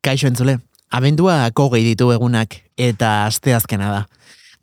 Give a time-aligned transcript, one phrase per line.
[0.00, 0.56] Kaixo entzule,
[0.88, 4.00] abendua kogei ditu egunak eta asteazkena da.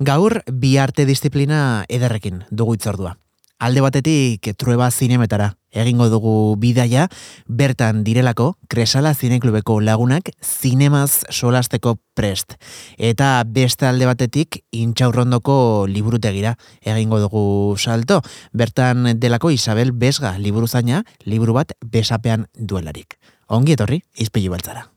[0.01, 3.13] Gaur bi arte disiplina ederrekin dugu itzordua.
[3.61, 7.08] Alde batetik trueba zinemetara egingo dugu bidaia,
[7.45, 12.58] bertan direlako Kresala Zineklubeko lagunak zinemaz solasteko prest.
[12.98, 18.24] Eta beste alde batetik intxaurrondoko liburutegira egingo dugu salto.
[18.54, 23.20] Bertan delako Isabel Besga liburuzaina, liburu bat besapean duelarik.
[23.48, 24.88] Ongi etorri, izpilu beltzara.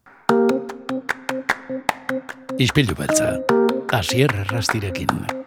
[2.59, 3.41] Ispilu beltza.
[3.93, 5.09] Asier Errastirekin.
[5.09, 5.40] Asier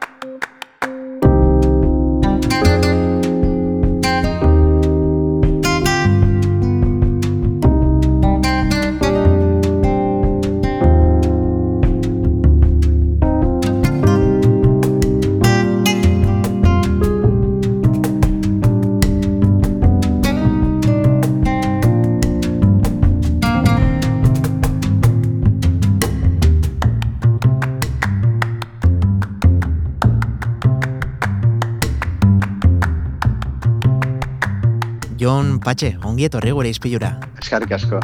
[35.64, 37.14] Patxe, ongi etorri gure izpilura.
[37.40, 38.02] Eskarrik asko.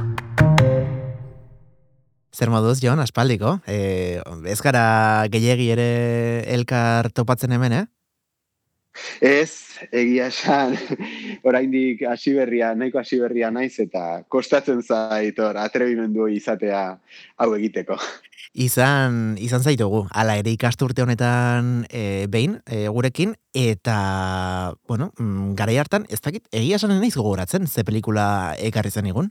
[2.32, 3.58] Zer moduz, Jon, aspaldiko?
[3.68, 5.88] E, ez gara gehiagi ere
[6.56, 7.86] elkar topatzen hemen, eh?
[9.22, 10.74] Ez, egia esan,
[11.48, 16.84] oraindik hasi berria, nahiko hasi berria naiz eta kostatzen zaitor atrebimendu izatea
[17.38, 18.00] hau egiteko
[18.54, 25.78] izan izan zaitugu hala ere ikasturte honetan e, behin e, gurekin eta bueno mm, garai
[25.78, 29.30] hartan ez dakit egia esan naiz gogoratzen ze pelikula ekarri zen igun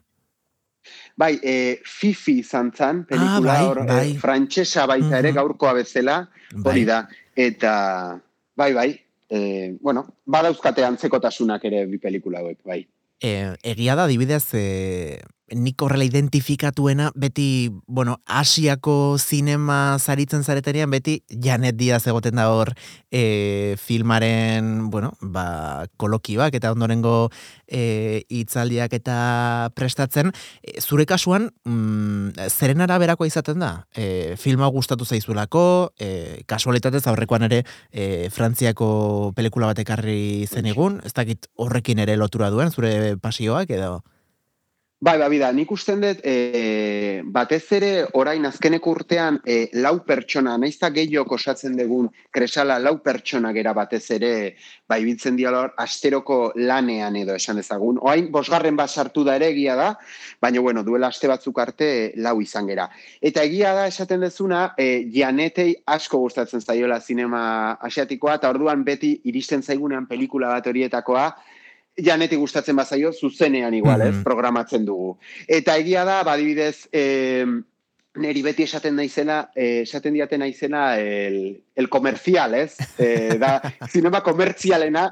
[1.18, 4.10] Bai, e, Fifi izan zan, pelikula ah, bai, hor, e, bai.
[4.14, 6.14] e, frantxesa baita ere, gaurkoa bezala,
[6.54, 6.88] hori bai.
[6.88, 7.00] da.
[7.36, 7.72] Eta,
[8.56, 8.86] bai, bai,
[9.30, 12.82] e, bueno, badauzkate antzekotasunak ere bi pelikula hauek, bai.
[13.22, 13.32] E,
[13.66, 15.20] egia da, dibidez, e,
[15.54, 22.72] nik horrela identifikatuena beti, bueno, asiako zinema zaritzen zaretenean beti Janet Diaz egoten da hor
[23.10, 27.30] e, filmaren, bueno, ba, kolokioak eta ondorengo
[27.66, 30.32] e, itzaldiak eta prestatzen.
[30.62, 33.72] E, zure kasuan, mm, zeren araberako izaten da?
[33.94, 41.14] E, filma gustatu zaizulako, e, kasualitatez aurrekoan ere e, Frantziako pelikula batekarri zen egun, ez
[41.16, 43.98] dakit horrekin ere lotura duen, zure pasioak edo...
[45.00, 50.56] Bai, bai, da, nik usten dut, e, batez ere orain azkeneko urtean e, lau pertsona,
[50.58, 54.30] naizta gehiok osatzen dugun kresala lau pertsona gera batez ere,
[54.90, 58.00] bai, biltzen dialor, asteroko lanean edo esan dezagun.
[58.02, 59.92] Oain, bosgarren bat sartu da ere egia da,
[60.42, 62.88] baina, bueno, duela aste batzuk arte lau izan gera.
[63.22, 67.44] Eta egia da, esaten dezuna, e, janetei asko gustatzen zaiola zinema
[67.86, 71.28] asiatikoa, eta orduan beti iristen zaigunean pelikula bat horietakoa,
[72.04, 74.26] janeti gustatzen bazaio, zuzenean igual, ez, mm-hmm.
[74.26, 75.16] programatzen dugu.
[75.46, 77.44] Eta egia da, badibidez, eh,
[78.18, 81.38] neri beti esaten naizena, eh, esaten diaten naizena el,
[81.74, 82.76] el comercial, ez?
[82.98, 85.06] Eh, da, zinema komertzialena,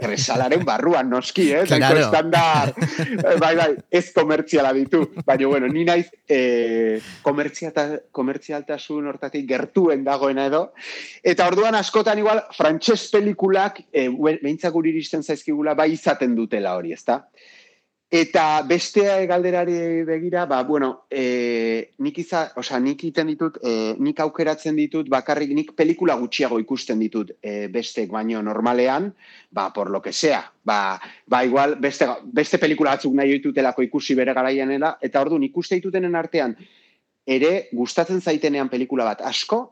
[0.00, 1.68] resalaren barruan noski, ez?
[1.68, 2.00] Claro.
[2.00, 5.02] estandar, eh, bai, bai, ez komertziala ditu.
[5.24, 10.62] Baina, bueno, ni naiz eh, komertzialtasun hortatik gertuen dagoena edo.
[11.22, 16.92] Eta orduan askotan igual, frantses pelikulak, eh, behintzak guri iristen zaizkigula, bai izaten dutela hori,
[16.92, 17.24] ezta?
[18.14, 24.20] Eta bestea galderari begira, ba, bueno, e, nik iza, oza, nik iten ditut, e, nik
[24.22, 29.08] aukeratzen ditut, bakarrik nik pelikula gutxiago ikusten ditut e, bestek baino normalean,
[29.50, 34.14] ba, por lo que sea, ba, ba igual, beste, beste pelikula batzuk nahi ditutelako ikusi
[34.14, 36.54] bere garaianela, eta ordu nik uste ditutenen artean,
[37.26, 39.64] ere, gustatzen zaitenean pelikula bat asko,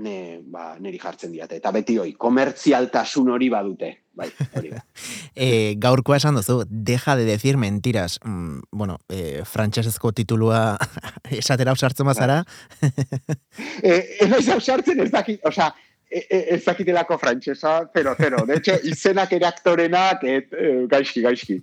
[0.00, 1.58] ne, ba, neri jartzen diate.
[1.60, 3.90] Eta beti hoi, komertzialtasun hori badute.
[4.20, 4.80] Bai, hori da.
[5.46, 8.18] e, gaurkoa esan duzu, deja de decir mentiras.
[8.24, 10.78] Mm, bueno, e, frantsesezko titulua
[11.42, 12.42] esatera ausartzen bazara.
[12.82, 13.94] e,
[14.26, 19.32] ez ausartzen ez dakit, osea, E, e, ez dakitelako frantxesa, pero, pero, de hecho, izenak
[19.32, 21.58] ere aktorenak, et, e, gaizki, gaizki.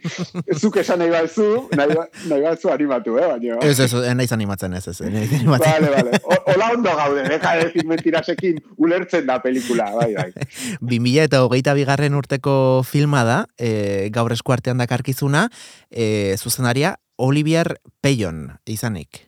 [0.55, 1.97] Zuk esan nahi balzu, nahi,
[2.31, 3.57] nahi balzu animatu, eh, baina.
[3.67, 5.01] Ez, ez, nahi animatzen, ez, ez.
[5.47, 6.21] Vale, vale.
[6.53, 10.47] Ola ondo gaude, deja de decir mentirasekin, ulertzen da pelikula, bai, bai.
[10.93, 15.49] Bimila eta hogeita bigarren urteko filma da, e, gaur eskuartean dakarkizuna,
[15.91, 19.25] e, zuzenaria, Olivier Peyon, izanik.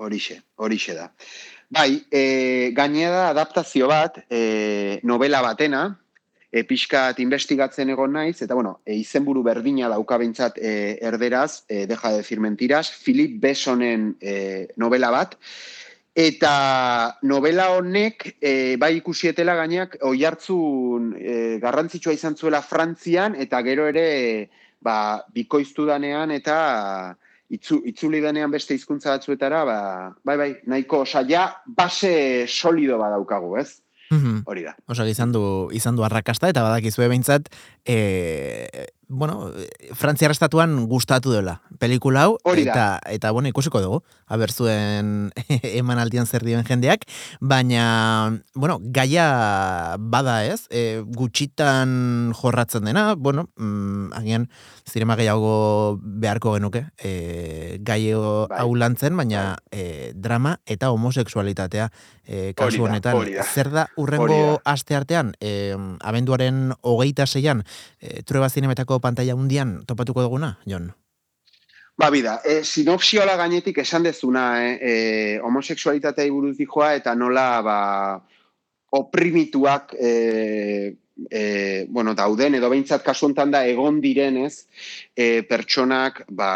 [0.00, 1.10] Horixe, horixe da.
[1.70, 6.00] Bai, e, gainera adaptazio bat, e, novela batena,
[6.50, 11.86] e, pixkat investigatzen egon naiz, eta bueno, e, izenburu berdina dauka bintzat e, erderaz, e,
[11.86, 15.38] deja de decir mentiras, Philip Bessonen e, novela bat,
[16.18, 23.62] eta novela honek, e, bai ikusietela gainak, oi hartzun e, garrantzitsua izan zuela Frantzian, eta
[23.62, 24.50] gero ere,
[24.82, 27.14] ba, bikoiztu danean, eta
[27.50, 29.78] itzu, itzuli denean beste hizkuntza batzuetara, ba,
[30.24, 33.82] bai, bai, nahiko, osa, ja, base solido badaukagu, ez?
[34.10, 34.42] Mhm.
[34.50, 34.74] Hori da.
[34.90, 35.42] Osa, izan du,
[35.76, 37.50] izan du arrakasta, eta badakizue behintzat,
[37.86, 39.50] e, bueno,
[39.98, 45.30] Frantziar estatuan gustatu dela pelikula hau, eta, eta, bueno, ikusiko dugu, haber zuen
[45.80, 47.06] eman aldian zer dioen jendeak,
[47.40, 54.46] baina, bueno, gaia bada ez, e, gutxitan jorratzen dena, bueno, mm, agian,
[54.90, 58.60] zirema gehiago beharko genuke, e, gai Bai.
[58.60, 61.88] hau lantzen, baina e, drama eta homosexualitatea
[62.24, 63.16] e, kasu honetan.
[63.16, 63.44] hori da.
[63.44, 64.72] Zer da, urrengo da.
[64.74, 65.74] aste artean, e,
[66.06, 67.64] abenduaren hogeita zeian,
[68.00, 70.90] e, trueba zinemetako pantalla hundian topatuko duguna, Jon?
[72.00, 74.92] Ba, bida, e, sinopsiola gainetik esan dezuna, eh, e,
[75.44, 77.78] homosexualitatea buruz dijoa, eta nola, ba,
[78.96, 80.96] oprimituak, e,
[81.28, 81.42] e,
[81.90, 84.64] bueno, dauden, edo behintzat kasu honetan da, egon direnez,
[85.14, 86.52] e, pertsonak, ba,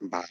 [0.00, 0.24] ba,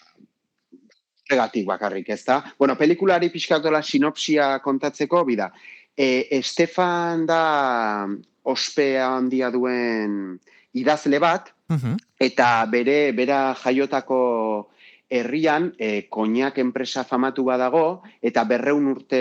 [1.28, 2.42] horregatik bakarrik, ez da?
[2.58, 5.52] Bueno, pelikulari pixkatola sinopsia kontatzeko, bida,
[5.94, 8.08] e, Estefan da
[8.48, 10.40] ospea handia duen
[10.80, 11.98] idazle bat, Mhm.
[12.20, 14.70] eta bere bera jaiotako
[15.10, 19.20] herrian e, koinak enpresa famatu badago eta berreun urte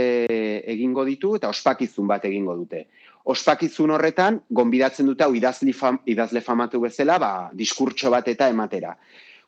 [0.73, 2.87] egingo ditu eta ospakizun bat egingo dute.
[3.25, 8.97] Ospakizun horretan, gonbidatzen dute hau idazli fam, idazle famatu bezala, ba, diskurtso bat eta ematera.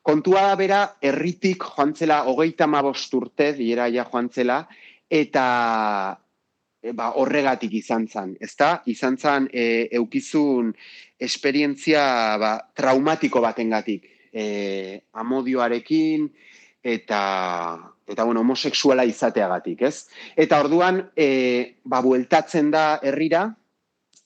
[0.03, 4.65] Kontua da bera, herritik joan zela, hogeita mabost urte, diera ja joan zela,
[5.09, 6.19] eta
[6.81, 8.79] e, ba, horregatik izan zen, ezta?
[8.91, 10.71] Izan zen e, eukizun
[11.19, 12.03] esperientzia
[12.39, 16.29] ba, traumatiko batengatik, e, amodioarekin
[16.83, 17.21] eta
[18.09, 20.07] eta bueno, homosexuala izateagatik, ez?
[20.35, 23.43] Eta orduan e, ba, bueltatzen da herrira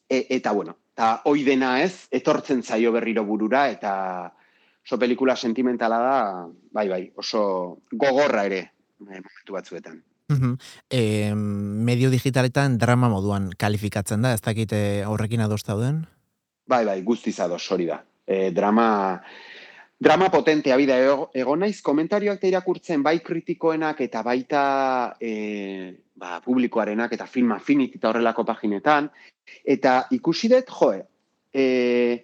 [0.08, 3.94] e, eta bueno, eta hoi dena ez, etortzen zaio berriro burura eta
[4.84, 6.18] oso pelikula sentimentala da,
[6.72, 7.44] bai bai, oso
[7.92, 8.64] gogorra ere
[9.04, 10.02] momentu batzuetan.
[10.34, 10.58] Mhm.
[10.90, 16.06] E, medio digitaletan drama moduan kalifikatzen da, ez dakite horrekin ados dauden?
[16.68, 18.04] Bai, bai, guztiz ados, hori da.
[18.26, 19.22] E, drama,
[20.00, 24.64] drama potentea, bida, ego, egon naiz komentarioak eta irakurtzen bai kritikoenak eta baita
[25.20, 25.34] e,
[26.16, 29.10] ba, publikoarenak eta film affinity eta horrelako paginetan,
[29.66, 31.04] eta ikusi dut, joe,
[31.54, 32.24] e,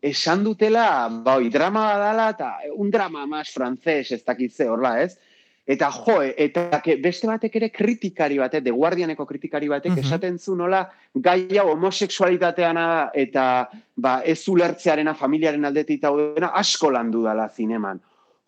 [0.00, 5.16] esan dutela, bai, drama badala, eta un drama mas frantzes, ez dakitze, horla, ez?
[5.70, 10.04] Eta joe, eta beste batek ere kritikari batek, The Guardianeko kritikari batek, Mhm.
[10.04, 16.90] esaten zu nola gai hau homosexualitateana da, eta ba, ez ulertzearena familiaren aldetik daudena asko
[16.90, 18.00] landu dala zineman.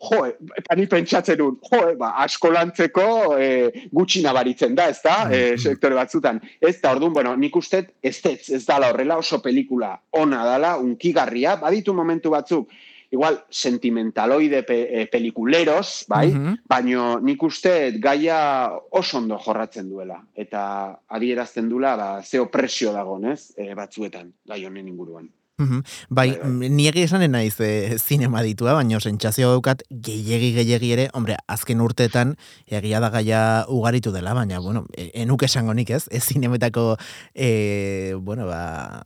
[0.03, 0.25] Jo,
[0.59, 5.53] eta ni pentsatzen dut, jo, ba, asko lantzeko e, gutxi nabaritzen da, ez da, e,
[5.53, 5.59] Mhm.
[5.59, 6.41] sektore batzutan.
[6.61, 10.77] Ez da, orduan, bueno, nik uste ez ez, ez dala horrela oso pelikula ona dala,
[10.77, 12.69] unkigarria, baditu momentu batzuk,
[13.13, 16.33] igual sentimentaloide pe, e, pelikuleros, bai?
[16.33, 16.57] Mhm.
[16.69, 23.31] baino nik uste gaia oso ondo jorratzen duela eta adierazten dula ba ze opresio dagoen,
[23.33, 23.53] ez?
[23.57, 25.29] E, batzuetan gai honen inguruan.
[25.63, 26.49] Bai, Bai, bai.
[26.51, 31.37] mm, ni egia esanen naiz e, zinema ditua, baina sentsazio daukat gehiegi gehiegi ere, hombre,
[31.47, 32.35] azken urteetan
[32.67, 36.97] egia da gaia ugaritu dela, baina, bueno, e, enuk esango nik ez, ez zinemetako,
[37.35, 39.03] e, bueno, ba,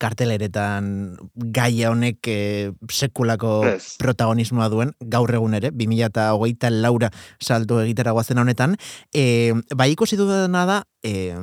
[0.00, 3.96] karteleretan gaia honek e, sekulako Ez.
[4.00, 7.10] protagonismoa duen, gaur egun ere, 2008 laura
[7.40, 8.78] salto egitera guazen honetan,
[9.12, 11.34] e, bai ikusi dudana da, e,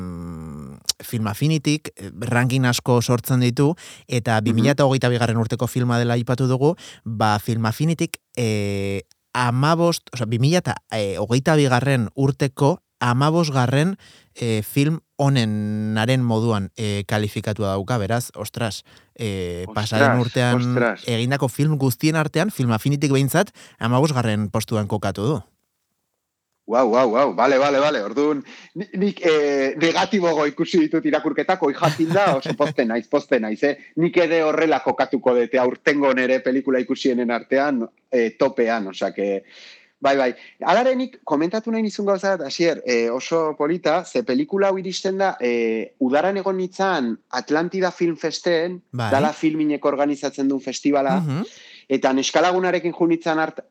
[1.02, 3.76] Film Affinitik, eh, ranking asko sortzen ditu,
[4.08, 9.02] eta 2008 bigarren urteko filma dela aipatu dugu, ba Film Affinitik e,
[9.34, 13.98] amabost, oza, 2008 bigarren urteko amabosgarren
[14.36, 18.84] e, film honenaren moduan e, kalifikatua dauka, beraz, ostras,
[19.18, 21.04] e, Ostras, pasaren urtean ostras.
[21.10, 25.40] egindako film guztien artean, Film Affinitik behintzat, amabosgarren postuan kokatu du.
[26.72, 28.00] Wow, wow, wow, vale, vale, vale.
[28.06, 33.40] Orduan, ni- nik eh, negatibogo ikusi ditut irakurketak, oi jakin da, oso poste naiz, poste
[33.44, 33.74] naiz, eh?
[34.00, 37.82] Nik ere horrela kokatuko dute aurtengo nere pelikula ikusienen artean
[38.12, 39.44] eh, topean, osea que
[40.02, 40.32] Bai, bai.
[40.66, 45.18] Alare nik komentatu nahi nizun gauza bat, asier, eh, oso polita, ze pelikula hau iristen
[45.18, 49.12] da, eh, udaran egon nitzan Atlantida Film Festen, Bai.
[49.12, 51.44] dala filminek organizatzen duen festivala, Mhm.
[51.92, 52.94] Eta neskalagunarekin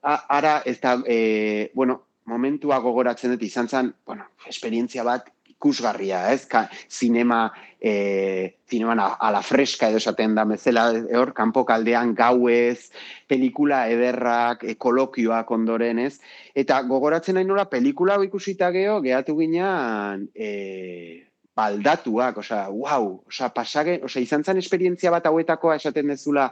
[0.02, 5.26] a- ara, ez da, e, bueno, momentua gogoratzen dut izan zen, bueno, esperientzia bat
[5.60, 6.46] ikusgarria, ez?
[6.48, 12.14] Ka, zinema, e, zineman a, a la fresca edo esaten da bezala, hor, kanpo kaldean
[12.16, 12.88] gauez,
[13.28, 16.16] pelikula ederrak, ekolokioak ondoren, ez?
[16.56, 21.28] Eta gogoratzen nahi nola, pelikula ikusita geho, gehatu ginean, e,
[21.60, 26.50] baldatuak, osea, wow, osea, pasage, osea, izan zen esperientzia bat hauetakoa esaten dezula,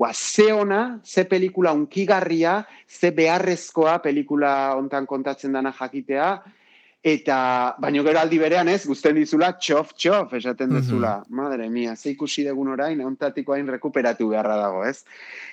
[0.00, 6.28] Ua, ze ona, ze pelikula unkigarria, ze beharrezkoa pelikula hontan kontatzen dana jakitea,
[7.02, 11.14] eta baino gero aldi berean ez, guzten dizula, txof, txof, esaten dezula.
[11.32, 15.04] Madre mia, ze ikusi degun orain, hontatiko hain rekuperatu beharra dago, ez?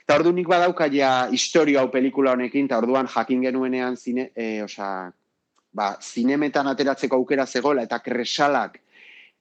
[0.03, 4.61] Eta ordu nik badauka ja historio hau pelikula honekin, eta orduan jakin genuenean zine, e,
[4.63, 5.07] osea,
[5.71, 8.81] ba, zinemetan ateratzeko aukera zegoela, eta kresalak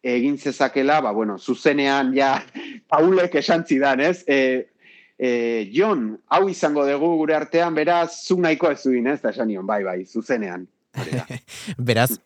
[0.07, 2.37] egin zezakela, ba, bueno, zuzenean ja
[2.93, 4.23] Paulek esan zidan, ez?
[4.31, 4.69] E,
[5.19, 5.31] e,
[5.75, 9.19] Jon, hau izango dugu gure artean, beraz, zu nahiko ez zuin, ez?
[9.25, 10.69] Da esan nion, bai, bai, zuzenean.
[11.79, 12.21] Beraz,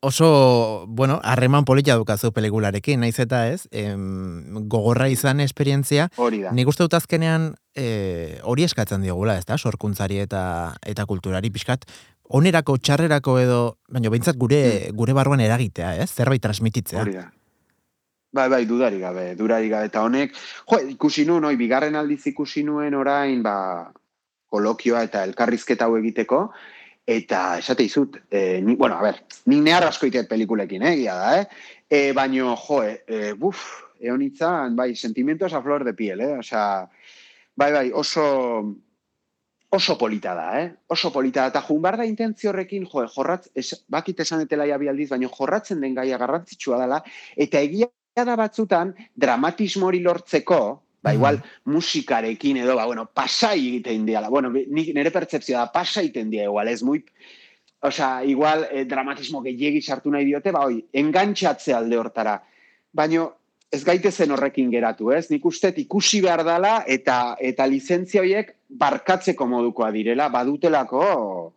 [0.00, 6.52] oso, bueno, harreman polita dukazu pelikularekin, naiz eta ez, em, gogorra izan esperientzia, Hori da.
[6.56, 10.42] nik uste dut azkenean e, hori eskatzen diogula, ez da, sorkuntzari eta
[10.86, 11.86] eta kulturari pixkat,
[12.34, 13.62] onerako, txarrerako edo,
[13.92, 17.00] baina behintzat gure, gure barruan eragitea, ez, zerbait transmititzea.
[17.00, 17.08] Hmm.
[17.08, 17.30] Hori da.
[18.34, 19.86] Bai, bai, dudarik gabe, dudarik gabe.
[19.92, 20.32] Eta honek,
[20.66, 23.92] jo, ikusi nuen, oi, bigarren aldiz ikusi nuen orain, ba,
[24.50, 26.48] kolokioa eta elkarrizketa hau egiteko,
[27.06, 29.20] eta esate izut, e, ni, bueno, a ber,
[29.50, 31.48] nik nehar asko ite pelikulekin, eh, egia da, eh?
[31.88, 33.64] E, baino, jo, e, buf,
[34.00, 36.32] egon itzan, bai, sentimientos a flor de piel, eh?
[36.38, 36.88] Osea,
[37.56, 38.24] bai, bai, oso,
[39.68, 40.70] oso polita da, eh?
[40.88, 41.52] Oso polita da.
[41.52, 45.10] Eta jun behar da intentzio horrekin, jo, jorratz, es, bakit esan etela ja bi aldiz,
[45.12, 47.02] baina jorratzen den gaia garrantzitsua dela,
[47.36, 47.90] eta egia
[48.24, 51.16] da batzutan, dramatismo hori lortzeko, ba, Mhm.
[51.18, 54.30] igual, musikarekin edo, ba, bueno, pasai egiten diala.
[54.30, 57.04] Bueno, nik, nire pertsepzioa da, pasai egiten dia, igual, ez muy,
[57.84, 62.38] Osea, igual, eh, dramatismo gehiegi sartu nahi diote, ba, oi, engantxatze alde hortara.
[62.90, 63.26] Baina,
[63.70, 65.28] ez gaitezen horrekin geratu, ez?
[65.30, 71.52] Nik uste ikusi behar dela eta eta lizentzia horiek barkatzeko modukoa direla, badutelako,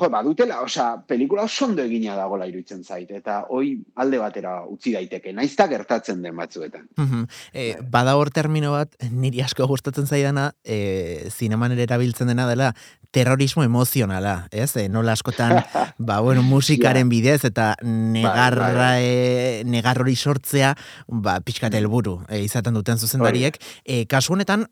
[0.00, 4.94] jo, badutela, osea, pelikula oso ondo egina dagola iruditzen zait, eta hoi alde batera utzi
[4.96, 6.88] daiteke, naizta gertatzen den batzuetan.
[6.96, 7.26] Mhm.
[7.52, 7.88] E, Bai.
[7.90, 12.72] bada hor termino bat, niri asko gustatzen zaidana, e, zineman ere erabiltzen dena dela,
[13.12, 14.74] terrorismo emozionala, ez?
[14.76, 15.60] E, nola askotan,
[15.98, 20.74] ba, bueno, musikaren bidez eta negarra, e, negar hori sortzea,
[21.08, 23.60] ba, pixkat helburu e, izaten duten zuzendariek.
[23.84, 24.66] E, kasu honetan,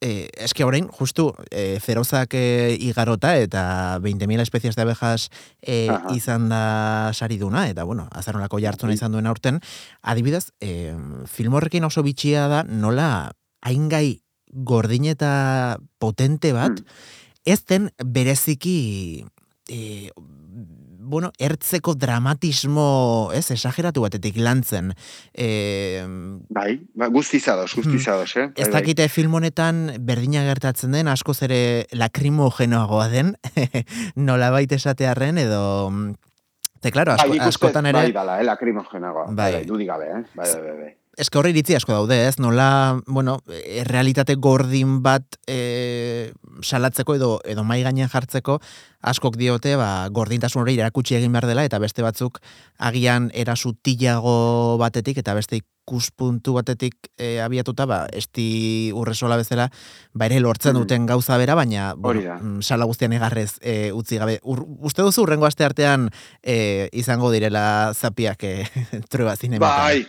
[0.00, 5.28] E, eske orain, justu, e, zerozak e, igarota eta 20.000 espezies de abejas
[5.60, 6.14] e, Aha.
[6.14, 9.58] izan da sariduna, eta bueno, azarnolako jartzuna izan duen aurten,
[10.02, 10.94] adibidez, e,
[11.26, 14.20] film horrekin oso bitxia da nola haingai
[14.52, 16.86] gordin eta potente bat, Hmm.
[17.44, 19.24] ez den bereziki
[19.68, 20.10] e,
[21.08, 24.92] bueno, ertzeko dramatismo, ez, esageratu batetik lantzen.
[25.32, 26.04] E,
[26.54, 28.46] Bai, ba, guztizados, guztizados, eh?
[28.46, 28.54] Hmm.
[28.54, 28.82] ez Bai, bai.
[28.82, 31.60] dakite film honetan berdina gertatzen den, askoz ere
[31.92, 33.34] lakrimogenoagoa den,
[34.28, 35.64] nolabait esatearren, edo...
[36.78, 38.04] Te, claro, asko, Bai, nik uste, askotan ere...
[38.04, 39.28] bai, dala, eh, lakrimogenagoa.
[39.32, 39.34] Bai.
[39.34, 40.24] Bai, bai, dudik gabe, eh?
[40.38, 40.94] Bai, bai, bai, bai.
[41.18, 42.36] Ez horri iritzi asko daude, ez?
[42.38, 43.40] Nola, bueno,
[43.88, 46.30] realitate gordin bat e,
[46.62, 48.60] salatzeko edo edo mai gainean jartzeko
[49.02, 52.40] askok diote, ba, gordintasun hori erakutsi egin behar dela eta beste batzuk
[52.78, 59.70] agian erasutilago batetik eta beste ikuspuntu batetik e, abiatuta, ba, esti urresola bezala,
[60.12, 60.80] ba ere lortzen Mhm.
[60.82, 64.38] duten gauza bera, baina, bueno, mm, sala guztian egarrez e, utzi gabe.
[64.42, 66.10] Ur, uste duzu urrengo aste artean
[66.42, 68.64] e, izango direla zapiak e,
[69.08, 69.78] trueba zinemetan?
[69.78, 70.06] Bai,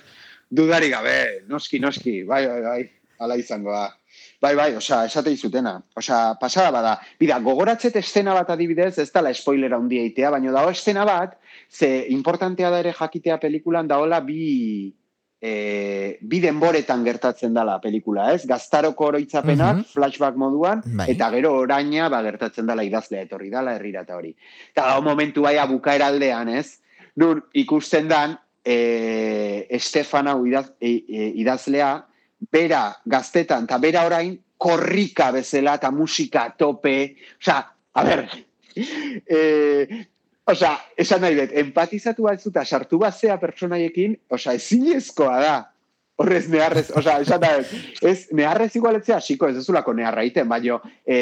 [0.50, 3.96] dudari gabe, noski, noski, bai, bai, bai, ala izango da.
[4.42, 5.74] Bai, bai, osea, esate izutena.
[6.00, 6.94] Osea, pasada bada.
[7.20, 11.34] Bida, gogoratzet estena bat adibidez, ez dala spoilera handia itea, baina dago estena bat,
[11.70, 14.94] ze importantea da ere jakitea pelikulan daola bi,
[15.42, 18.46] e, bi denboretan gertatzen dala pelikula, ez?
[18.48, 19.84] Gaztaroko oroitzapenak, Mhm.
[19.94, 21.12] flashback moduan, Bai.
[21.12, 24.34] eta gero oraina ba, gertatzen dala idazlea etorri dala herrira eta hori.
[24.72, 26.80] Eta dago momentu baia bukaera aldean, ez?
[27.18, 32.06] Nun ikusten dan, e, Estefan hau idaz, e, e, idazlea,
[32.52, 37.60] bera gaztetan, eta bera orain, korrika bezala eta musika tope, osea,
[37.96, 38.26] a ber,
[39.38, 40.06] e,
[40.52, 45.58] osea, esan nahi dut, empatizatu batzuta sartu bazea pertsonaiekin, osea, ezinezkoa da.
[46.20, 47.54] Horrez neharrez, osea, esan da,
[48.04, 51.20] ez, neharrez igualetzea, hasiko ez dezulako neharra iten, baino, e,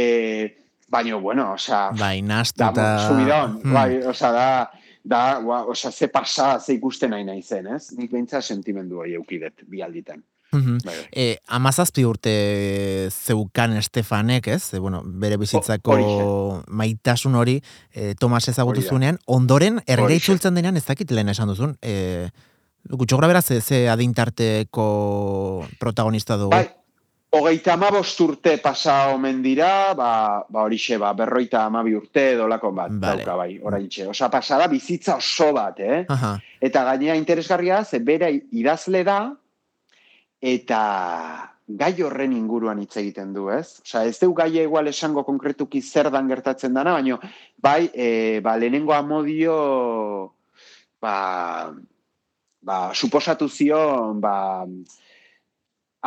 [0.89, 2.87] baino, bueno, osea, Bai, da, nastuta...
[3.05, 3.73] subidon, Hmm.
[3.77, 4.47] bai, osea, da,
[5.03, 7.91] da, gua, osea, ze pasa, ze ikusten nahi nahi zen, ez?
[7.93, 9.85] Nik beintza sentimendu hori eukidet, bi
[10.51, 10.73] alditan.
[10.73, 10.77] Mhm.
[10.85, 11.07] Bai, bai.
[11.11, 14.73] E, amazazpi urte zeukan Estefanek, ez?
[14.73, 16.63] E, bueno, bere bizitzako horixe.
[16.71, 17.61] maitasun hori
[17.93, 20.15] e, Tomas ezagutu zuenean, ondoren Horixe.
[20.15, 21.77] itzultzen denean ez dakit lehen esan duzun.
[21.81, 22.29] E,
[22.89, 26.51] Gutxo bera ze, ze adintarteko protagonista dugu.
[26.51, 26.69] Bai,
[27.31, 32.91] hogeita amabost urte pasa omen dira, ba, ba horixe, ba, berroita amabi urte dolako bat,
[32.91, 33.23] Vale.
[33.25, 34.07] dauka bai, oraintxe.
[34.07, 36.05] Osa, pasada bizitza oso bat, eh?
[36.07, 39.33] Aha, Eta gainea interesgarria, ze bera idazle da,
[40.41, 40.81] eta
[41.67, 43.81] gai horren inguruan hitz egiten du, ez?
[43.83, 47.17] Osea, ez deu gaia igual esango konkretuki zer dan gertatzen dana, baina
[47.57, 49.57] bai, e, ba, lehenengo amodio
[51.01, 51.73] ba,
[52.61, 54.63] ba, suposatu zion ba,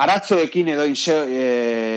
[0.01, 1.45] aratzoekin edo inse, e,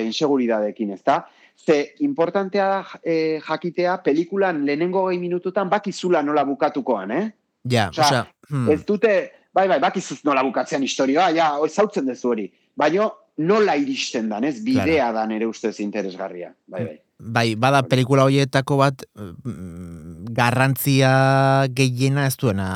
[0.10, 1.22] inseguridadekin, ez da?
[1.56, 7.25] Ze, importantea da e, jakitea, pelikulan lehenengo gehi minututan bakizula nola bukatukoan, eh?
[7.63, 9.13] Ja, Osea, osea, hmm, Ez dute,
[9.54, 12.50] bai, bai, bakizuz nola bukatzean historioa, ja, ez zautzen dezu hori.
[12.78, 14.60] Baina nola iristen dan, ez?
[14.66, 16.54] Bidea da nere ustez interesgarria.
[16.68, 16.98] Bai, bai.
[17.18, 21.14] bai, bada pelikula horietako bat mm, garrantzia
[21.74, 22.70] gehiena ez duena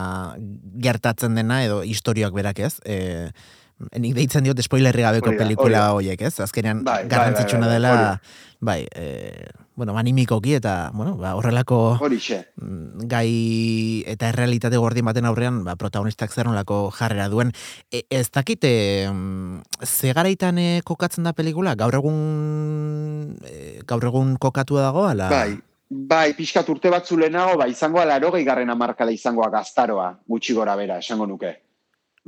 [0.82, 2.74] gertatzen dena edo historioak berak ez.
[2.86, 3.30] E,
[3.78, 6.40] nik deitzen diot spoilerri gabeko Hori da, pelikula hori horiek ez.
[6.42, 8.22] Azkenean Bai, bai, garrantzitsuna bai, bai, dela,
[8.60, 12.48] bai, e, bueno, animikoki eta, bueno, ba, horrelako Horixe.
[12.56, 17.54] mm, gai eta errealitate gordin baten aurrean ba, protagonistak zer nolako jarrera duen.
[17.92, 18.72] E, ez dakite,
[19.84, 21.76] ze garaitan eh, kokatzen da pelikula?
[21.76, 25.30] Gaur egun e, gaur egun kokatu dago, ala?
[25.30, 30.76] Bai, bai, pixkat urte batzu lehenago, bai, izangoa laro garren amarkada izangoa gaztaroa, gutxi gora
[30.76, 31.67] bera, esango nuke.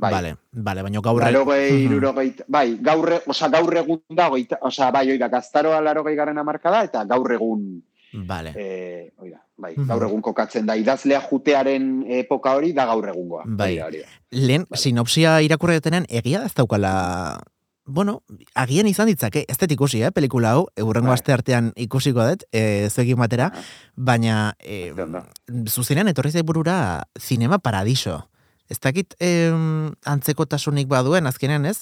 [0.00, 0.12] Bai.
[0.14, 1.92] Vale, vale, baina gaur Laro gehi, Mhm.
[1.92, 6.82] irurogei, bai, gaur, osea, gaur egun da, goita, osea, bai, oida, gaztaroa laro garren amarkada,
[6.84, 8.54] eta gaur egun, Vale.
[8.56, 9.86] e, oida, bai, Mhm.
[9.86, 13.42] gaur egun kokatzen da, idazlea jutearen epoka hori, da gaur egungoa.
[13.46, 13.72] Bai.
[13.72, 14.06] Hori da, hori da.
[14.30, 14.80] Lehen, Vale.
[14.80, 17.40] sinopsia irakurri detenean, egia ez daukala
[17.92, 18.22] Bueno,
[18.54, 21.14] agian izan ditzake, ez dut ikusi, eh, pelikula hau, eurrengo Bai.
[21.14, 23.62] aste artean ikusiko dut, e, zuekin batera, Ah.
[23.96, 24.92] baina e,
[25.66, 28.28] zuzenean etorri zait burura Cinema Paradiso.
[28.70, 31.80] Ez dakit em, antzekotasunik baduen, azkenean ez,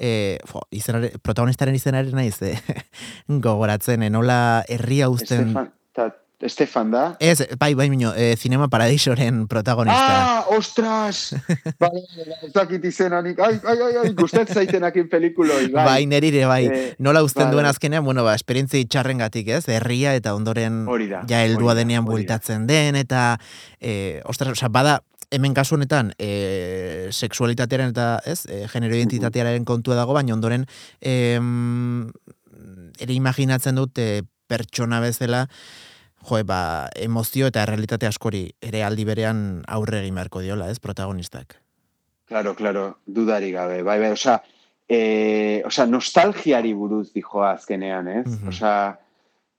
[0.00, 2.56] e, jo, izenare, protagonistaren izenaren naiz, e,
[3.44, 5.50] gogoratzen, eh, nola herria uzten...
[5.50, 6.08] Estefan, ta,
[6.40, 7.02] Estefan da?
[7.20, 10.38] Ez, bai, bai, mino, e, Cinema Paradisoren protagonista.
[10.38, 11.34] Ah, ostras!
[11.82, 12.00] Bale,
[12.40, 13.42] ez dakit izenanik.
[13.44, 15.66] Ai, ai, ai, ai, gustat zaitenakin pelikuloi.
[15.74, 16.62] bai, bai nerire, bai.
[16.64, 19.66] Eh, Nola uzten bai, duen azkenean, bueno, ba, esperientzia itxarrengatik, ez?
[19.68, 23.36] Herria eta ondoren Hori ja heldua denean bueltatzen den, eta,
[23.76, 29.96] e, ostras, osea, bada, hemen kasu honetan, e, seksualitatearen eta, ez, e, genero identitatearen kontua
[29.98, 30.66] dago, baina ondoren,
[31.00, 32.10] em,
[32.98, 35.46] ere imaginatzen dut, e, pertsona bezala,
[36.26, 41.60] jo, ba, emozio eta realitate askori ere aldi berean aurre egin beharko diola, ez, protagonistak.
[42.30, 43.82] Claro, claro, dudari gabe.
[43.82, 44.36] Bai, bai, osea,
[44.86, 48.26] eh, osea, nostalgiari buruz dijoa azkenean, ez?
[48.26, 48.50] Mhm.
[48.52, 48.98] Osea,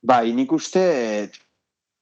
[0.01, 1.31] bai, nik uste,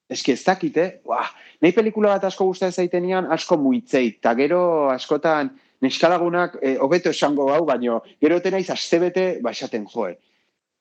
[0.09, 1.29] eski ez dakite, buah,
[1.61, 4.61] nahi pelikula bat asko gusta zaitenean, asko muitzeit, eta gero
[4.93, 10.15] askotan, neskalagunak, eh, hobeto esango hau, baino, gero ete naiz astebete, ba, esaten joe,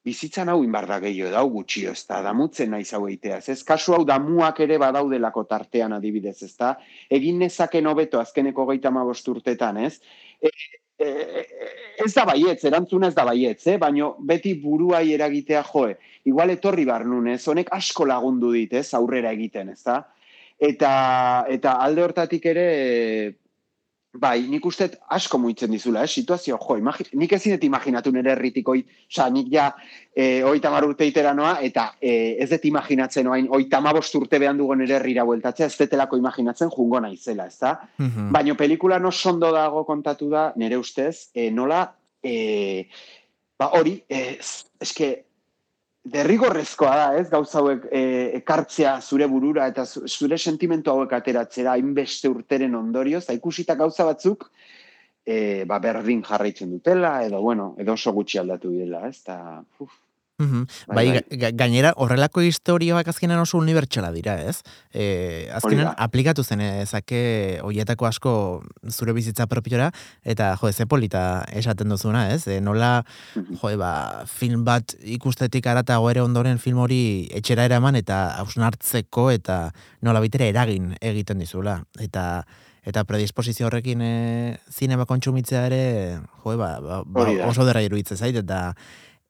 [0.09, 3.61] bizitzan hau inbarra gehiago da, gutxio, ez da, damutzen naiz hau eiteaz, ez?
[3.67, 6.75] Kasu hau damuak ere badaudelako tartean adibidez, ez da?
[7.11, 8.93] Egin nezaken hobeto azkeneko geita
[9.35, 10.01] urtetan, ez?
[10.41, 10.51] E,
[10.99, 11.09] e,
[12.05, 13.77] ez da baietz, erantzuna ez da baietz, eh?
[13.79, 15.97] baina beti buruai eragitea joe.
[16.25, 17.47] Igual etorri barnun, ez?
[17.49, 18.95] Honek asko lagundu dit, ez?
[18.95, 20.05] Aurrera egiten, ez da?
[20.59, 20.93] Eta,
[21.49, 22.67] eta alde hortatik ere,
[24.19, 26.11] bai, nik uste asko muitzen dizula, eh?
[26.11, 29.69] situazio, jo, imagi, nik ezin dut imaginatu nire herritik oi, oza, nik ja,
[30.17, 33.81] e, oita urte itera noa, eta e, ez dut imaginatzen oain, oita
[34.19, 37.79] urte behan dugu nire herrira bueltatzea, ez detelako imaginatzen jungo naizela, ez da?
[37.99, 38.33] Mhm.
[38.33, 42.89] Baina pelikula no sondo dago kontatu da, nire ustez, e, nola, e,
[43.59, 44.39] ba hori, e,
[44.81, 45.28] eske,
[46.05, 48.03] derrigorrezkoa da, ez, gauza hauek e,
[48.39, 54.07] ekartzea zure burura eta zu- zure sentimentu hauek ateratzera hainbeste urteren ondorioz, eta ikusita gauza
[54.09, 54.49] batzuk,
[55.27, 59.63] e, ba, berdin jarraitzen dutela, edo, bueno, edo oso gutxi aldatu direla, ez, eta,
[60.39, 60.67] uf, Mhm.
[60.87, 61.15] Bai, Bai, bai.
[61.31, 64.63] ga- ga- gainera horrelako historioak azkenean oso unibertsala dira, ez?
[64.95, 66.05] E, azkenan Hori da.
[66.05, 69.91] aplikatu zen ezake hoietako asko zure bizitza propiora
[70.25, 72.47] eta jo, ze polita esaten duzuna, ez?
[72.47, 78.37] E, nola jo, ba, film bat ikustetik aratago ere ondoren film hori etxera eraman eta
[78.39, 79.73] hausnartzeko eta
[80.03, 81.83] nola bitera eragin egiten dizula.
[81.99, 82.45] Eta
[82.89, 88.37] eta predisposizio horrekin e, zinema kontsumitzea ere jo, ba, ba, ba, oso derra iruditzen zait
[88.37, 88.75] eta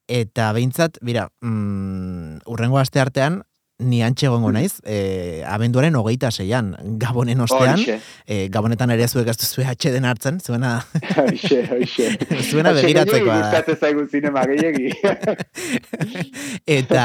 [0.08, 3.42] Eta behintzat, bira, mm, urrengo aste artean,
[3.78, 7.78] ni antxe egongo naiz, e, abenduaren hogeita zeian, gabonen ostean,
[8.26, 10.72] e, gabonetan ere zuek ez duzue atxeden hartzen, zuena,
[11.16, 12.08] horixe, horixe.
[12.50, 13.36] zuena begiratzekoa.
[13.44, 14.90] Gustatzen zaigu zinema gehiegi.
[16.78, 17.04] Eta,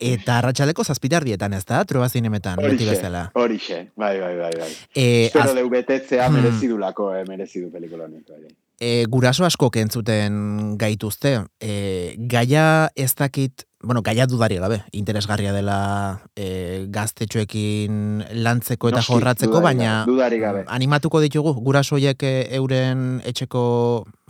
[0.00, 3.26] eta arratsaleko zazpitardietan ez da, truba zinemetan, beti bezala.
[3.34, 4.70] horixe, bai, bai, bai, bai.
[4.94, 6.40] E, Espero az- deu betetzea Hmm.
[6.40, 8.24] merezi dulako, eh, merezi du pelikula honek.
[8.28, 8.48] Bai.
[8.80, 11.34] E, guraso asko kentzuten gaituzte.
[11.60, 19.12] E, gaia ez dakit, bueno, gaia dudari gabe, interesgarria dela e, gaztetxoekin lantzeko eta Noski,
[19.12, 20.64] jorratzeko, dudarik baina gabe, dudarik gabe.
[20.66, 23.62] animatuko ditugu gurasoiek e, euren etxeko,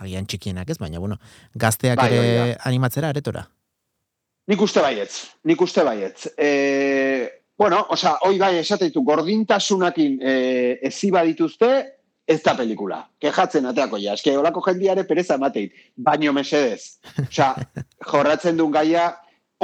[0.01, 1.21] agian txikienak ez, baina bueno,
[1.55, 3.47] gazteak Bai, ere animatzera aretora.
[4.49, 6.31] Nik uste baietz, nik uste baietz.
[6.41, 10.35] E, bueno, osea, hoi bai esateitu, gordintasunakin e,
[10.89, 11.98] ezi badituzte,
[12.29, 13.03] ez da pelikula.
[13.21, 14.15] Kejatzen ateako ja.
[14.19, 15.73] Eske, olako jendiare pereza emateit.
[15.97, 16.99] Baino mesedez.
[17.25, 17.55] Osea,
[18.11, 19.09] jorratzen duen gaia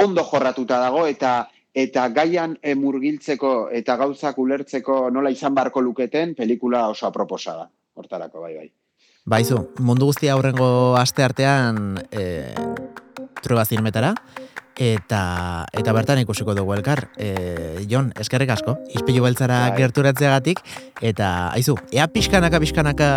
[0.01, 1.43] ondo jorratuta dago eta
[1.75, 7.69] eta gaian e, murgiltzeko eta gauzak ulertzeko nola izan barko luketen pelikula oso aproposa da.
[7.95, 8.69] Hortarako, bai, bai.
[9.25, 12.53] Baizu, mundu guztia aurrengo aste artean e,
[13.41, 14.13] trueba zinemetara,
[14.79, 17.07] eta eta bertan ikusiko dugu elkar.
[17.17, 19.77] E, Jon, eskerrik asko, izpilu beltzara Bai.
[19.79, 20.61] gerturatzeagatik,
[21.01, 23.09] eta aizu, ea pixkanaka pixkanaka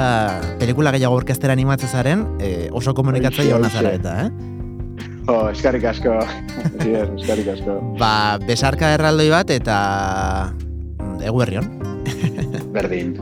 [0.60, 4.30] pelikula gehiago orkestera animatzen zaren, e, oso komunikatzaile hona zara eta, eh?
[5.28, 6.14] Jo, eskarrik asko.
[6.82, 7.78] Zier, eskarrik asko.
[8.00, 9.78] Ba, besarka erraldoi bat, eta
[10.54, 11.74] mm, egu herrion.
[12.72, 13.18] Berdin.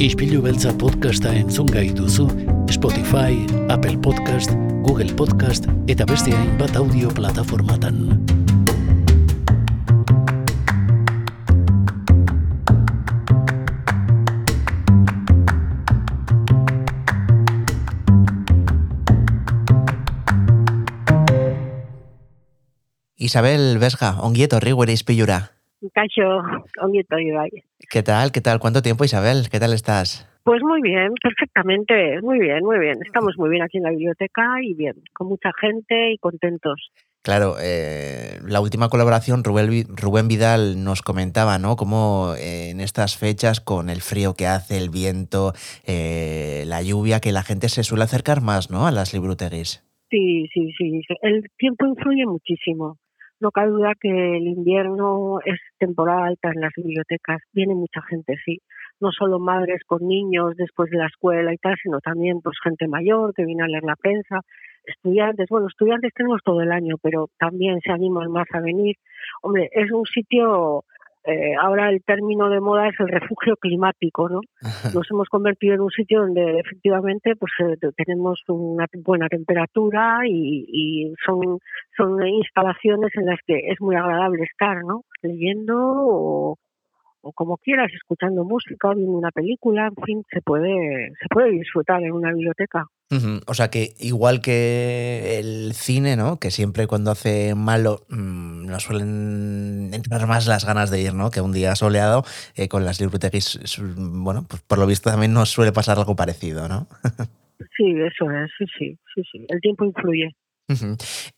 [0.00, 2.28] Ispilu beltza podcasta entzun gai duzu
[2.68, 4.50] Spotify, Apple Podcast,
[4.82, 8.20] Google Podcast eta beste hainbat audio plataformatan.
[23.16, 25.40] Isabel Vesga, ongi etorri gure izpilura.
[25.94, 26.28] Cacho,
[26.82, 27.50] ongi estoy, bai.
[27.90, 28.32] ¿Qué tal?
[28.32, 28.60] ¿Qué tal?
[28.60, 29.48] ¿Cuánto tiempo, Isabel?
[29.50, 30.26] ¿Qué tal estás?
[30.46, 32.98] Pues muy bien, perfectamente, muy bien, muy bien.
[33.04, 36.92] Estamos muy bien aquí en la biblioteca y bien, con mucha gente y contentos.
[37.20, 41.74] Claro, eh, la última colaboración, Rubén, Rubén Vidal nos comentaba, ¿no?
[41.74, 45.52] Cómo eh, en estas fechas, con el frío que hace, el viento,
[45.84, 48.86] eh, la lluvia, que la gente se suele acercar más, ¿no?
[48.86, 49.82] A las libruteguis.
[50.10, 51.14] Sí, sí, sí, sí.
[51.22, 52.98] El tiempo influye muchísimo.
[53.40, 57.42] No cabe duda que el invierno es temporada alta en las bibliotecas.
[57.52, 58.60] Viene mucha gente, sí.
[59.00, 62.88] No solo madres con niños después de la escuela y tal, sino también pues gente
[62.88, 64.40] mayor que viene a leer la prensa,
[64.86, 65.48] estudiantes.
[65.50, 68.96] Bueno, estudiantes tenemos todo el año, pero también se animan más a venir.
[69.42, 70.84] Hombre, es un sitio,
[71.24, 74.40] eh, ahora el término de moda es el refugio climático, ¿no?
[74.94, 80.64] nos hemos convertido en un sitio donde efectivamente pues eh, tenemos una buena temperatura y,
[80.68, 81.58] y son
[81.96, 85.02] son instalaciones en las que es muy agradable estar, ¿no?
[85.22, 86.56] Leyendo o,
[87.26, 91.50] o como quieras, escuchando música, o viendo una película, en fin, se puede se puede
[91.50, 92.86] disfrutar en una biblioteca.
[93.46, 96.38] O sea que igual que el cine, ¿no?
[96.38, 101.30] Que siempre cuando hace malo mm, nos suelen entrar más las ganas de ir, ¿no?
[101.30, 102.24] Que un día soleado
[102.56, 106.68] eh, con las es, bueno, pues por lo visto también nos suele pasar algo parecido,
[106.68, 106.86] ¿no?
[107.76, 109.46] Sí, eso es, sí, sí, sí, sí.
[109.48, 110.30] El tiempo influye.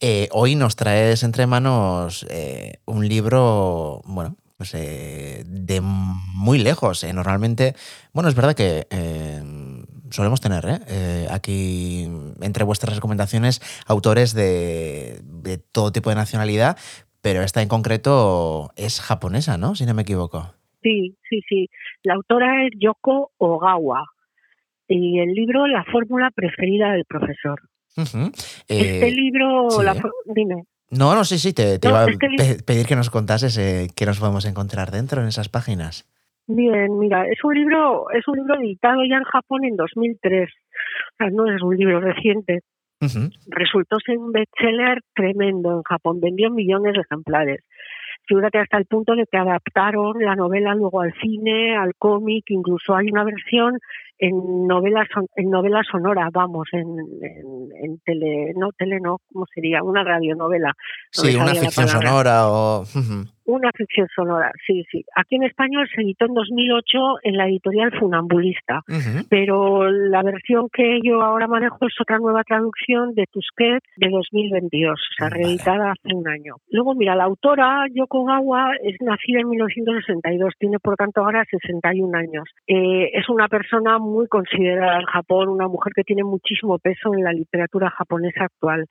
[0.01, 7.05] Eh, hoy nos traes entre manos eh, un libro, bueno, pues eh, de muy lejos.
[7.05, 7.13] eh.
[7.13, 7.75] Normalmente,
[8.13, 9.41] bueno, es verdad que eh,
[10.11, 11.29] solemos tener ¿eh?
[11.31, 12.09] Aquí
[12.43, 16.77] entre vuestras recomendaciones autores de, de todo tipo de nacionalidad,
[17.23, 19.77] pero esta en concreto es japonesa, ¿no?
[19.77, 20.53] Si no me equivoco.
[20.83, 21.71] Sí, sí, sí.
[22.03, 24.05] La autora es Yoko Ogawa
[24.89, 27.61] y el libro La fórmula preferida del profesor.
[27.97, 29.95] Este Eh, libro, sí, la
[30.27, 32.07] dime, no, no, sí, sí, te, te No, iba a
[32.67, 36.09] pedir que nos contases eh, qué nos podemos encontrar dentro en esas páginas.
[36.47, 40.49] Bien, mira, es un libro, es un libro editado ya en Japón en 2003.
[40.49, 42.63] O sea, no es un libro reciente.
[43.47, 47.61] Resultó ser un bestseller tremendo en Japón, vendió millones de ejemplares.
[48.29, 52.95] Fíjate hasta el punto de que adaptaron la novela luego al cine, al cómic, incluso
[52.95, 53.79] hay una versión
[54.19, 56.89] en novela son- en novela sonora, vamos, en,
[57.23, 59.83] en, en tele, no tele no, ¿cómo sería?
[59.83, 60.69] Una radionovela.
[61.17, 62.85] No Sí, una ficción sonora o...
[63.49, 65.07] Una ficción sonora, sí, sí.
[65.17, 69.25] Aquí en español se editó en 2008 en la editorial Funambulista, Ujú.
[69.31, 74.93] pero la versión que yo ahora manejo es otra nueva traducción de Tusquet de 2022,
[74.93, 76.57] o sea, reeditada hace un año.
[76.71, 82.19] Luego, mira, la autora Yoko Gawa es nacida en 1962, tiene por tanto ahora 61
[82.19, 82.45] años.
[82.67, 87.25] Eh, es una persona muy considerada en Japón, una mujer que tiene muchísimo peso en
[87.25, 88.85] la literatura japonesa actual.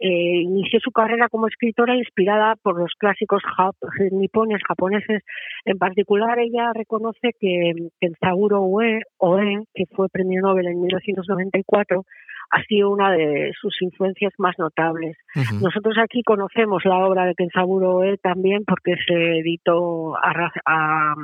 [0.00, 3.74] Eh, inició su carrera como escritora inspirada por los clásicos jap-
[4.12, 5.22] nipones japoneses.
[5.64, 12.04] En particular, ella reconoce que Kenzaburo Oe, Oe, que fue premio Nobel en 1994,
[12.50, 15.16] ha sido una de sus influencias más notables.
[15.60, 21.14] Nosotros aquí conocemos la obra de Kenzaburo Oe también porque se editó a, ra- a-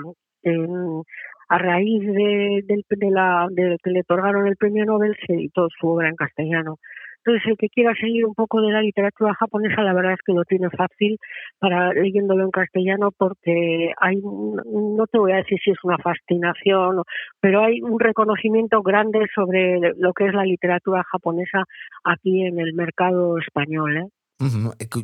[0.43, 1.03] en-
[1.49, 5.89] a raíz de, de, la, de que le otorgaron el premio Nobel se editó su
[5.89, 6.79] obra en castellano.
[7.27, 10.35] Entonces, el que quiera seguir un poco de la literatura japonesa, la verdad es que
[10.35, 11.19] lo tiene fácil
[11.59, 17.03] para leyéndolo en castellano porque hay, no te voy a decir si es una fascinación,
[17.41, 21.65] pero hay un reconocimiento grande sobre lo que es la literatura japonesa
[22.05, 23.97] aquí en el mercado español.
[23.97, 24.09] ¿eh?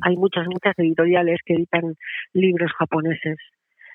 [0.03, 1.95] Hay muchas, muchas editoriales que editan
[2.35, 3.39] libros japoneses.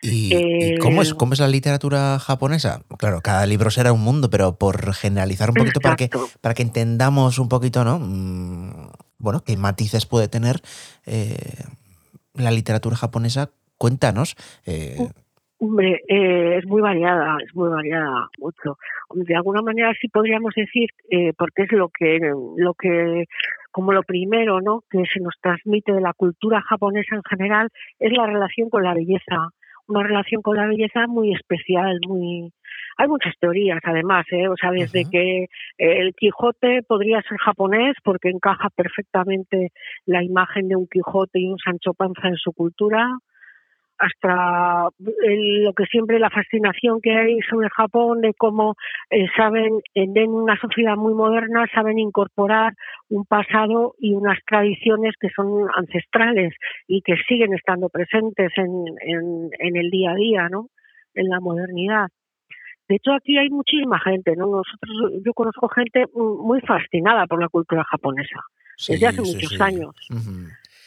[0.06, 2.82] ¿Y, cómo, es, cómo es la literatura japonesa?
[2.98, 6.10] Claro, cada libro será un mundo, pero por generalizar un poquito para que,
[6.42, 8.00] para que entendamos un poquito, ¿no?
[8.00, 10.58] Mm, bueno, qué matices puede tener
[11.06, 11.64] eh,
[12.34, 14.36] la literatura japonesa, cuéntanos.
[14.66, 14.98] Eh.
[15.58, 18.78] Hombre, eh, es muy variada, es muy variada mucho.
[19.14, 20.90] De alguna manera sí podríamos decir,
[21.38, 22.20] porque es lo que,
[22.58, 23.26] lo que,
[23.72, 24.84] como lo primero, ¿no?
[24.90, 28.94] Que se nos transmite de la cultura japonesa en general, es la relación con la
[28.94, 29.50] belleza
[29.88, 32.52] una relación con la belleza muy especial, muy
[32.98, 34.48] hay muchas teorías además, ¿eh?
[34.48, 39.72] o sea, desde que el Quijote podría ser japonés porque encaja perfectamente
[40.06, 43.06] la imagen de un Quijote y un Sancho Panza en su cultura,
[43.98, 48.76] hasta lo que siempre la fascinación que hay sobre Japón de cómo
[49.10, 52.74] eh, saben en una sociedad muy moderna saben incorporar
[53.10, 56.54] un pasado y unas tradiciones que son ancestrales
[56.88, 60.70] y que siguen estando presentes en, en, el día a día no
[61.14, 62.08] en la modernidad.
[62.88, 67.50] De hecho aquí hay muchísima gente no nosotros yo conozco gente muy fascinada por la
[67.50, 68.42] cultura japonesa
[68.88, 69.96] desde hace muchos años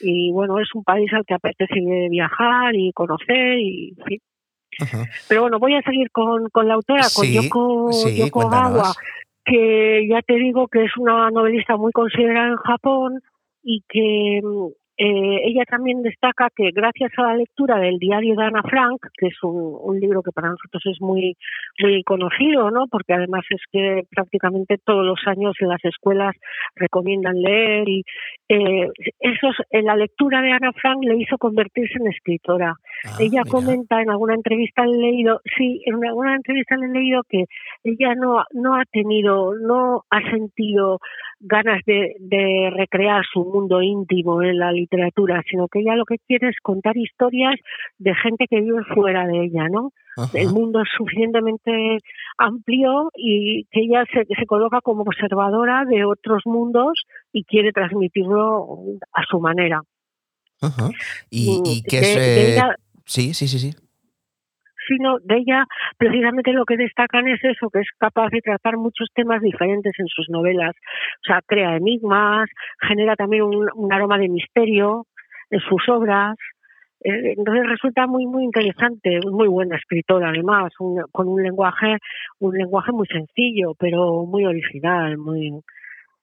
[0.00, 1.80] y bueno, es un país al que apetece
[2.10, 3.94] viajar y conocer y
[5.28, 8.92] Pero bueno, voy a seguir con, con la autora, con Yoko, Yoko Gawa,
[9.44, 13.20] que ya te digo que es una novelista muy considerada en Japón
[13.62, 14.68] y que mm,
[15.00, 19.28] eh, ella también destaca que gracias a la lectura del diario de Ana Frank, que
[19.28, 21.36] es un, libro que para nosotros es muy
[21.80, 22.86] muy conocido, ¿no?
[22.90, 26.34] Porque además es que prácticamente todos los años en las escuelas
[26.74, 28.02] recomiendan leer y
[28.48, 28.88] eh,
[29.20, 32.74] eso en la lectura de Ana Frank le hizo convertirse en escritora.
[33.04, 37.22] Ah, ella comenta en alguna entrevista he leído, sí, en alguna entrevista le he leído
[37.28, 37.44] que
[37.84, 40.98] ella no no ha tenido, no ha sentido
[41.40, 46.18] ganas de, de recrear su mundo íntimo en la literatura, sino que ella lo que
[46.18, 47.54] quiere es contar historias
[47.98, 49.92] de gente que vive fuera de ella, ¿no?
[50.34, 51.98] El mundo es suficientemente
[52.38, 58.78] amplio y que ella se, se coloca como observadora de otros mundos y quiere transmitirlo
[59.12, 59.80] a su manera.
[61.30, 62.16] ¿Y, y qué es...?
[62.16, 62.60] Eh,
[63.04, 63.87] sí, sí, sí, sí
[64.88, 69.08] sino de ella precisamente lo que destacan es eso, que es capaz de tratar muchos
[69.14, 70.74] temas diferentes en sus novelas.
[71.22, 72.48] O sea, crea enigmas,
[72.80, 75.06] genera también un, aroma de misterio
[75.50, 76.36] en sus obras.
[77.04, 80.72] Eh, entonces resulta muy muy interesante, muy buena escritora además,
[81.12, 81.98] con un lenguaje
[82.40, 85.52] un lenguaje muy sencillo, pero muy original, muy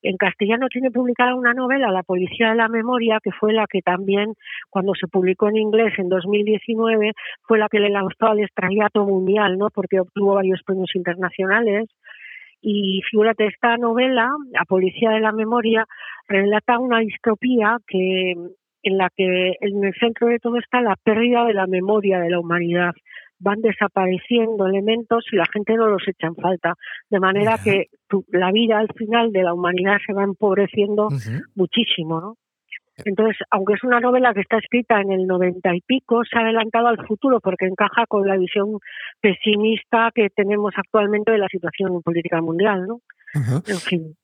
[0.09, 3.81] en castellano tiene publicada una novela, La Policía de la Memoria, que fue la que
[3.81, 4.33] también,
[4.69, 7.13] cuando se publicó en inglés en 2019,
[7.43, 9.69] fue la que le lanzó al estrellato mundial, ¿no?
[9.69, 11.89] Porque obtuvo varios premios internacionales.
[12.61, 15.85] Y figúrate, esta novela, La Policía de la Memoria,
[16.27, 18.33] relata una distopía que
[18.85, 22.29] en la que en el centro de todo está la pérdida de la memoria de
[22.29, 22.93] la humanidad
[23.39, 26.73] van desapareciendo elementos y la gente no los echa en falta.
[27.09, 27.87] De manera que
[28.29, 31.09] la vida al final de la humanidad se va empobreciendo
[31.55, 32.37] muchísimo, ¿no?
[33.03, 36.43] Entonces, aunque es una novela que está escrita en el noventa y pico, se ha
[36.43, 38.79] adelantado al futuro porque encaja con la visión
[39.19, 43.01] pesimista que tenemos actualmente de la situación política mundial, ¿no?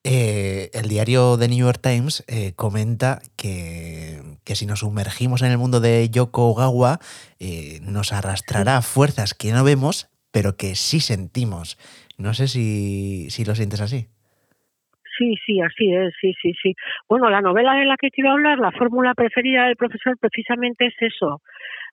[0.04, 5.58] Eh, el diario The New York Times eh, comenta que, si nos sumergimos en el
[5.58, 6.98] mundo de Yoko Ogawa,
[7.38, 11.78] eh, nos arrastrará fuerzas que no vemos, pero que sí sentimos.
[12.16, 14.06] No sé si, si lo sientes así.
[15.18, 16.74] Sí, sí, así es, sí, sí, sí.
[17.08, 20.94] Bueno, la novela de la que quiero hablar, la fórmula preferida del profesor, precisamente es
[21.00, 21.42] eso.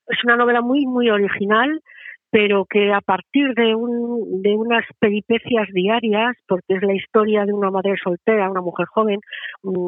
[0.08, 1.82] Es una novela muy, muy original,
[2.32, 7.54] pero que a partir de, un, de unas peripecias diarias, porque es la historia de
[7.54, 9.20] una madre soltera, una mujer joven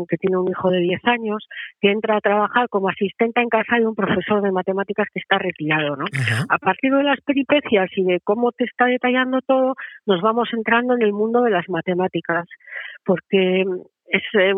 [0.10, 1.48] que tiene un hijo de 10 años,
[1.80, 5.38] que entra a trabajar como asistente en casa de un profesor de matemáticas que está
[5.38, 5.96] retirado.
[5.96, 6.06] ¿no?
[6.50, 9.76] A partir de las peripecias y de cómo te está detallando todo,
[10.06, 12.48] nos vamos entrando en el mundo de las matemáticas,
[13.06, 13.66] porque
[14.12, 14.54] es eh,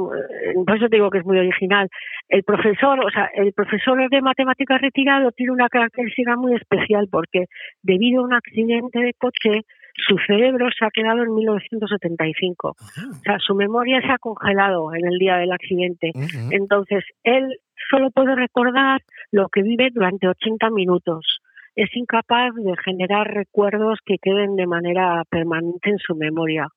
[0.66, 1.88] por eso digo que es muy original.
[2.28, 7.46] El profesor, o sea, el profesor de matemáticas retirado tiene una característica muy especial porque
[7.82, 9.62] debido a un accidente de coche
[9.96, 12.70] su cerebro se ha quedado en 1975.
[12.70, 16.12] O sea, su memoria se ha congelado en el día del accidente.
[16.50, 17.48] Entonces, él
[17.92, 21.40] solo puede recordar lo que vive durante 80 minutos.
[21.76, 26.68] es incapaz de generar recuerdos que queden de manera permanente en su memoria.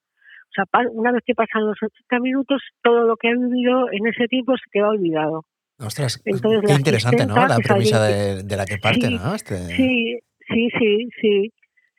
[0.57, 4.27] Sea, una vez que pasan los 80 minutos, todo lo que ha vivido en ese
[4.27, 5.45] tiempo se queda olvidado.
[5.79, 7.35] Ostras, Entonces, qué interesante, ¿no?
[7.35, 9.35] La premisa de, la que parte, ¿no?
[9.35, 9.57] Este...
[9.77, 11.53] Sí, sí, sí, sí.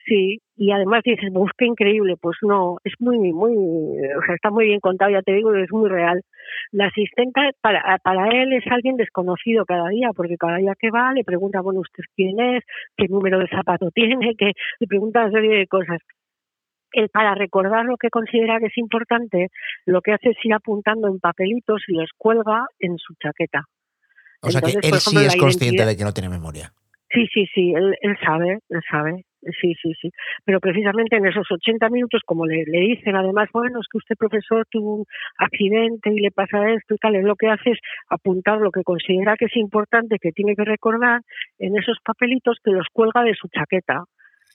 [0.07, 4.65] Sí, y además dices, busca increíble, pues no, es muy, muy, o sea, está muy
[4.65, 6.21] bien contado, ya te digo, es muy real.
[6.71, 11.11] La asistente para, para él es alguien desconocido cada día, porque cada día que va
[11.11, 12.63] le pregunta, bueno, ¿usted quién es?
[12.95, 14.33] ¿Qué número de zapato tiene?
[14.37, 15.99] que Le pregunta una serie de cosas.
[16.91, 19.49] Él, para recordar lo que considera que es importante,
[19.85, 23.65] lo que hace es ir apuntando en papelitos y los cuelga en su chaqueta.
[24.41, 26.71] O sea que él sí es consciente de que no tiene memoria.
[27.11, 29.25] Sí, sí, sí, él, él sabe, él sabe.
[29.61, 30.09] Sí, sí, sí.
[30.43, 34.15] Pero precisamente en esos 80 minutos, como le, le dicen, además, bueno, es que usted,
[34.17, 35.05] profesor, tuvo un
[35.37, 38.83] accidente y le pasa esto y tal, es lo que hace es apuntar lo que
[38.83, 41.21] considera que es importante, que tiene que recordar
[41.59, 44.03] en esos papelitos que los cuelga de su chaqueta.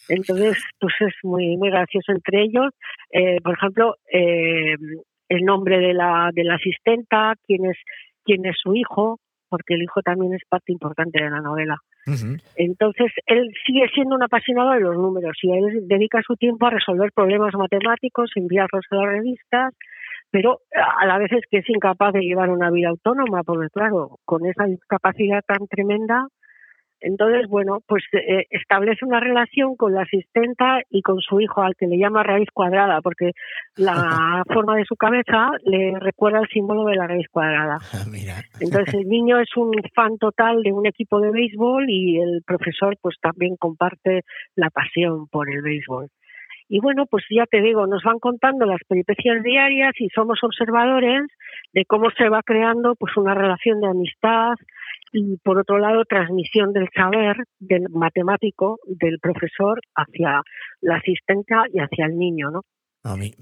[0.08, 2.70] Entonces, pues es muy, muy gracioso entre ellos.
[3.10, 4.76] Eh, por ejemplo, eh,
[5.28, 7.76] el nombre de la, de la asistenta, quién es,
[8.24, 11.76] quién es su hijo, porque el hijo también es parte importante de la novela.
[12.56, 16.70] Entonces, él sigue siendo un apasionado de los números y él dedica su tiempo a
[16.70, 19.74] resolver problemas matemáticos, enviarlos a las revistas,
[20.30, 24.18] pero a la vez es que es incapaz de llevar una vida autónoma, porque claro,
[24.24, 26.26] con esa discapacidad tan tremenda,
[27.02, 31.74] entonces, bueno, pues eh, establece una relación con la asistenta y con su hijo, al
[31.76, 33.32] que le llama raíz cuadrada, porque
[33.76, 37.78] la forma de su cabeza le recuerda el símbolo de la raíz cuadrada.
[37.92, 38.04] Ah,
[38.60, 42.96] Entonces, el niño es un fan total de un equipo de béisbol y el profesor,
[43.00, 44.22] pues también comparte
[44.54, 46.08] la pasión por el béisbol.
[46.68, 51.24] Y bueno, pues ya te digo, nos van contando las peripecias diarias y somos observadores
[51.74, 54.54] de cómo se va creando pues una relación de amistad,
[55.12, 60.42] y por otro lado transmisión del saber del matemático del profesor hacia
[60.80, 62.62] la asistenta y hacia el niño, ¿no?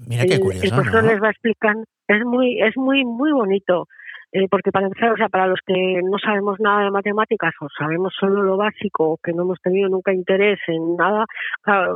[0.07, 3.87] mira qué curioso, el, profesor les va explicando, es muy es muy muy bonito
[4.33, 7.67] eh, porque para empezar, o sea, para los que no sabemos nada de matemáticas o
[7.77, 11.25] sabemos solo lo básico, o que no hemos tenido nunca interés en nada,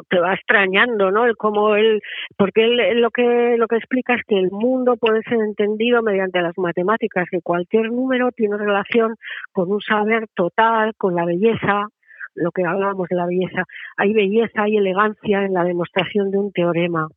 [0.10, 1.26] te va extrañando, ¿no?
[1.26, 2.02] El cómo él,
[2.38, 6.42] porque él, lo que lo que explica es que el mundo puede ser entendido mediante
[6.42, 9.16] las matemáticas, que cualquier número tiene relación
[9.54, 11.88] con un saber total, con la belleza,
[12.36, 13.64] lo que hablábamos de la belleza.
[13.98, 17.08] Hay belleza, hay elegancia en la demostración de un teorema.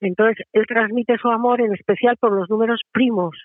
[0.00, 3.36] Entonces, él transmite su amor en especial por los números primos,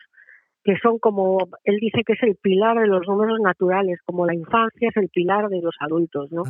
[0.63, 4.33] que son como, él dice que es el pilar de los números naturales, como la
[4.33, 6.43] infancia es el pilar de los adultos, ¿no?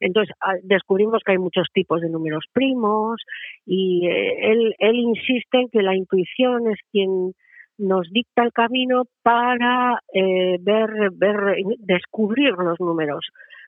[0.00, 3.20] Entonces ah, descubrimos que hay muchos tipos de números primos
[3.66, 7.32] y eh, él, él insiste en que la intuición es quien
[7.78, 13.26] nos dicta el camino para eh, ver, ver, descubrir los números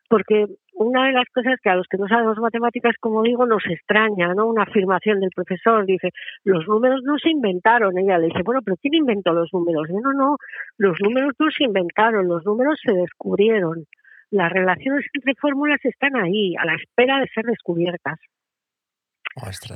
[0.08, 3.64] porque una de las cosas que a los que no sabemos matemáticas, como digo, nos
[3.66, 4.46] extraña, ¿no?
[4.46, 6.10] Una afirmación del profesor, dice,
[6.42, 7.96] los números no se inventaron.
[7.98, 9.88] Ella le dice, bueno, pero ¿quién inventó los números?
[9.90, 10.36] no, no,
[10.78, 13.86] los números no se inventaron, los números se descubrieron.
[14.30, 18.18] Las relaciones entre fórmulas están ahí, a la espera de ser descubiertas.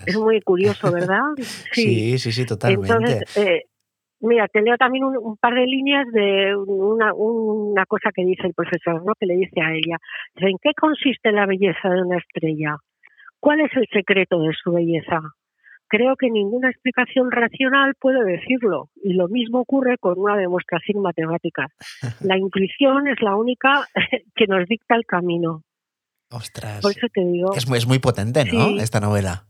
[0.06, 1.20] Es muy curioso, ¿verdad?
[1.72, 2.92] Sí, sí, sí, totalmente.
[2.92, 3.64] Entonces, eh,
[4.20, 8.54] Mira, te leo también un, par de líneas de una, una cosa que dice el
[8.54, 9.12] profesor, ¿no?
[9.18, 9.96] Que le dice a ella.
[10.36, 12.76] ¿En qué consiste la belleza de una estrella?
[13.40, 15.20] ¿Cuál es el secreto de su belleza?
[15.88, 21.68] Creo que ninguna explicación racional puede decirlo, y lo mismo ocurre con una demostración matemática.
[22.20, 23.86] La intuición es la única
[24.34, 25.62] que nos dicta el camino.
[26.30, 26.82] Ostras.
[26.82, 27.54] Por eso te digo.
[27.54, 28.78] Es muy, es muy potente, ¿no?
[28.78, 29.47] Esta novela.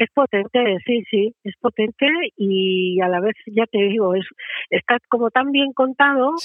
[0.00, 4.24] Es potente, sí, sí, es potente y a la vez, ya te digo, es
[4.70, 6.36] está como tan bien contado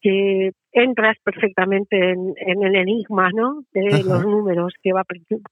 [0.00, 3.64] que entras perfectamente en, el enigma, ¿no?
[3.72, 5.02] De los números que va,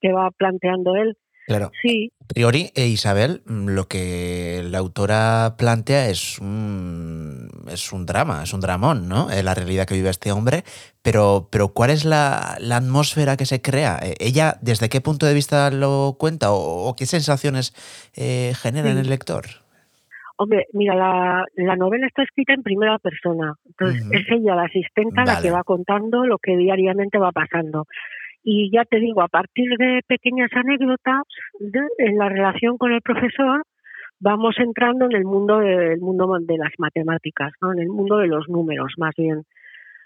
[0.01, 1.17] que va planteando él.
[1.47, 1.73] Claro.
[1.83, 2.13] Sí.
[2.23, 8.43] A priori, eh, Isabel, mm, lo que la autora plantea es un, es un drama,
[8.45, 9.31] es un dramón, ¿no?
[9.31, 10.63] Eh, la realidad que vive este hombre.
[11.03, 13.99] Pero, pero ¿cuál es la, atmósfera que se crea?
[14.03, 17.75] Eh, ¿Ella desde qué punto de vista lo cuenta o, qué sensaciones
[18.15, 19.47] genera en el lector?
[20.37, 23.55] Hombre, mira, la, la, novela está escrita en primera persona.
[23.67, 27.87] Entonces, es ella, la asistenta, la que va contando lo que diariamente va pasando.
[28.43, 31.23] Y ya te digo, a partir de pequeñas anécdotas
[31.99, 33.63] en la relación con el profesor,
[34.19, 37.73] vamos entrando en el mundo del mundo de las matemáticas, ¿no?
[37.73, 39.45] en el mundo de los números más bien.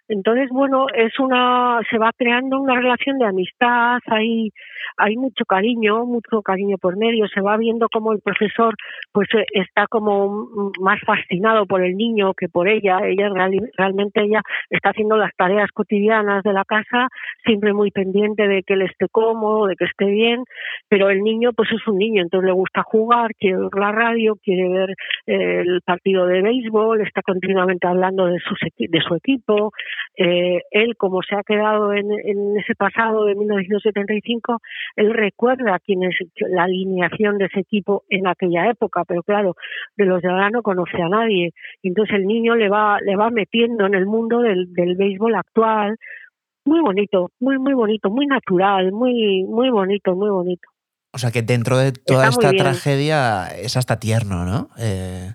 [0.08, 4.50] Entonces, bueno, es una, se va creando una relación de amistad, hay,
[4.98, 8.74] hay mucho cariño, mucho cariño por medio, se va viendo como el profesor
[9.12, 13.30] pues eh, está como más fascinado por el niño que por ella, ella
[13.76, 17.08] realmente ella está haciendo las tareas cotidianas de la casa,
[17.44, 20.44] siempre muy pendiente de que él esté cómodo, de que esté bien,
[20.88, 24.36] pero el niño pues es un niño, entonces le gusta jugar, quiere ver la radio,
[24.42, 24.90] quiere ver
[25.26, 29.72] eh, el partido de béisbol, está continuamente hablando de su, de su equipo,
[30.16, 34.60] eh, él como se ha quedado en, en ese pasado de 1975,
[34.96, 39.56] él recuerda quién es la alineación de ese equipo en aquella época, pero claro,
[39.96, 41.52] de los de ahora no conoce a nadie.
[41.82, 45.34] Y entonces el niño le va, le va metiendo en el mundo del, del béisbol
[45.34, 45.96] actual.
[46.64, 50.68] Muy bonito, muy, muy bonito, muy natural, muy, muy bonito, muy bonito.
[51.12, 54.68] O sea que dentro de toda esta tragedia es hasta tierno, ¿no?
[54.78, 55.34] Eh...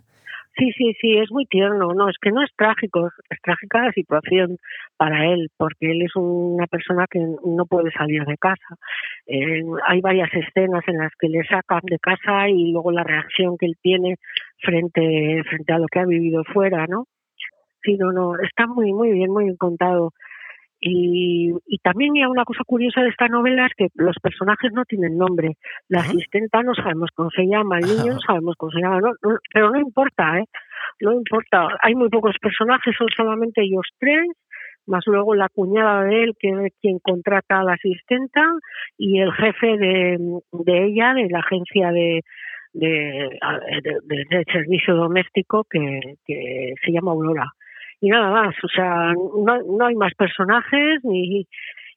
[0.59, 1.93] Sí, sí, sí, es muy tierno.
[1.93, 4.57] No, es que no es trágico, es trágica la situación
[4.97, 8.75] para él, porque él es una persona que no puede salir de casa.
[9.25, 13.57] Eh, hay varias escenas en las que le sacan de casa y luego la reacción
[13.57, 14.17] que él tiene
[14.61, 17.05] frente, frente a lo que ha vivido fuera, ¿no?
[17.81, 20.11] Sí, no, no, está muy, muy bien, muy bien contado.
[20.81, 24.85] Y, y también hay una cosa curiosa de esta novela es que los personajes no
[24.85, 25.57] tienen nombre.
[25.89, 28.99] La asistenta no sabemos cómo se llama, el niño no sabemos cómo se llama,
[29.53, 30.45] pero no importa, ¿eh?
[31.01, 31.67] No importa.
[31.81, 34.25] Hay muy pocos personajes, son solamente ellos tres,
[34.85, 38.41] más luego la cuñada de él, que es quien contrata a la asistenta,
[38.97, 40.17] y el jefe de,
[40.51, 42.21] de ella, de la agencia de,
[42.73, 43.37] de,
[43.83, 47.51] de, de servicio doméstico, que, que se llama Aurora
[48.01, 51.47] y nada más, o sea, no, hay más personajes ni,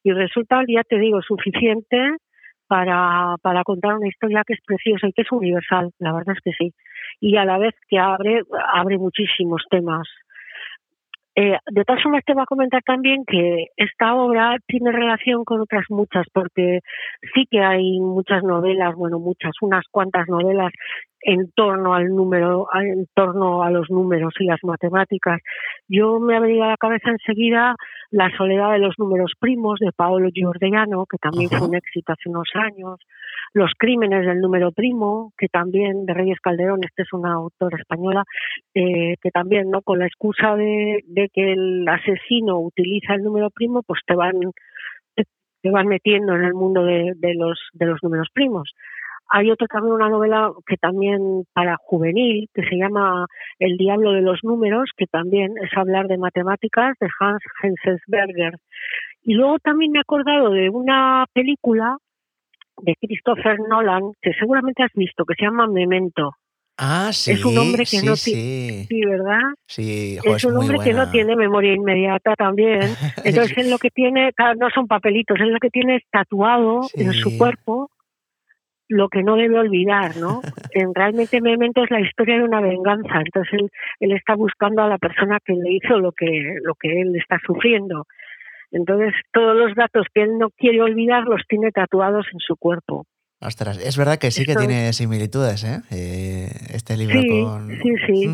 [0.03, 2.17] y resulta, ya te digo, suficiente
[2.67, 6.43] para, para contar una historia que es preciosa y que es universal, la verdad es
[6.43, 6.75] que sí.
[7.21, 8.43] Y a la vez que abre,
[8.75, 10.09] abre muchísimos temas
[11.35, 15.61] eh, de todas formas, te voy a comentar también que esta obra tiene relación con
[15.63, 16.81] otras muchas, porque
[17.35, 20.73] sí que hay muchas novelas, bueno, muchas, unas cuantas novelas
[21.23, 25.41] en torno al número, en torno a los números y las matemáticas.
[25.89, 27.77] Yo me ha venido a la cabeza enseguida
[28.11, 32.29] La soledad de los números primos de Paolo Giordano, que también fue un éxito hace
[32.29, 32.99] unos años.
[33.55, 38.25] Los crímenes del número primo, que también de Reyes Calderón, este es una autora española,
[38.75, 39.83] eh, que también, ¿no?
[39.83, 41.03] Con la excusa de,
[41.33, 44.35] que el asesino utiliza el número primo, pues te van
[45.63, 48.73] te van metiendo en el mundo de, de los de los números primos.
[49.35, 53.25] Hay otra también una novela que también para juvenil que se llama
[53.59, 58.59] El diablo de los números, que también es hablar de matemáticas de Hans Henselsberger.
[59.23, 61.97] Y luego también me he acordado de una película
[62.83, 66.33] de Christopher Nolan, que seguramente has visto, que se llama Memento.
[66.77, 67.33] Ah, sí.
[67.33, 68.85] Es un hombre que no tiene.
[68.85, 69.05] Sí.
[69.07, 69.41] ¿verdad?
[69.67, 72.81] Sí, es un hombre que no tiene memoria inmediata también.
[73.25, 77.15] Entonces, él lo que tiene, no son papelitos, él lo que tiene es tatuado en
[77.15, 77.89] su cuerpo
[78.93, 80.41] lo que no debe olvidar, ¿no?
[80.75, 83.71] En, realmente Memento es la historia de una venganza, entonces él,
[84.01, 87.39] él, está buscando a la persona que le hizo lo que, lo que él está
[87.45, 88.07] sufriendo.
[88.71, 93.05] Entonces, todos los datos que él no quiere olvidar los tiene tatuados en su cuerpo.
[93.43, 95.81] Ostras, es verdad que sí que tiene similitudes, ¿eh?
[95.91, 96.49] ¿eh?
[96.73, 97.69] Este libro con...
[97.83, 98.31] Sí, sí.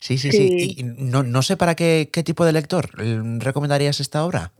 [0.00, 0.74] Sí, sí, sí.
[0.78, 2.90] Y no, no sé para qué, qué tipo de lector
[3.38, 4.50] recomendarías esta obra.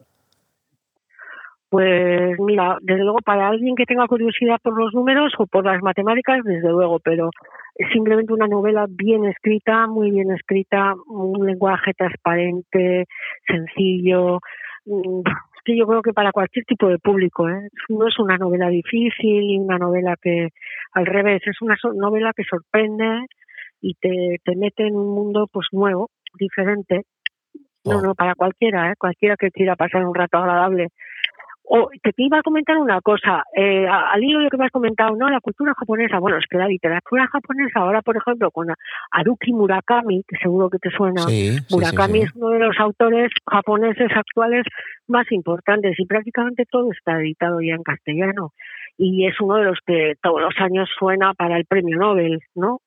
[1.72, 5.80] Pues mira, desde luego para alguien que tenga curiosidad por los números o por las
[5.82, 7.30] matemáticas, desde luego, pero
[7.76, 13.06] es simplemente una novela bien escrita, muy bien escrita, un lenguaje transparente,
[13.46, 14.40] sencillo,
[14.84, 15.22] Mm,
[15.64, 17.68] que yo creo que para cualquier tipo de público, ¿eh?
[17.88, 20.48] no es una novela difícil y una novela que,
[20.92, 23.26] al revés, es una novela que sorprende
[23.80, 27.02] y te, te mete en un mundo pues nuevo, diferente.
[27.84, 28.94] No, no, para cualquiera, ¿eh?
[28.98, 30.88] cualquiera que quiera pasar un rato agradable
[31.74, 34.70] o te iba a comentar una cosa, eh, al hilo de lo que me has
[34.70, 35.30] comentado, ¿no?
[35.30, 38.68] La cultura japonesa, bueno, es que la literatura japonesa, ahora por ejemplo con
[39.10, 41.24] Haruki Murakami, que seguro que te suena,
[41.70, 44.66] Murakami es uno de los autores japoneses actuales
[45.08, 48.52] más importantes y prácticamente todo está editado ya en castellano
[48.98, 52.80] y es uno de los que todos los años suena para el premio Nobel, ¿no?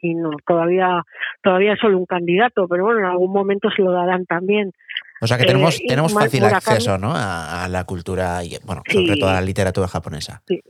[0.00, 1.02] Y, no, todavía,
[1.42, 4.72] todavía es solo un candidato, pero bueno, en algún momento se lo darán también.
[5.22, 7.12] O sea que tenemos, eh, tenemos fácil acceso ¿no?
[7.14, 10.42] A, la cultura y, bueno, sobre todo a la literatura japonesa.
[10.48, 10.60] Sí.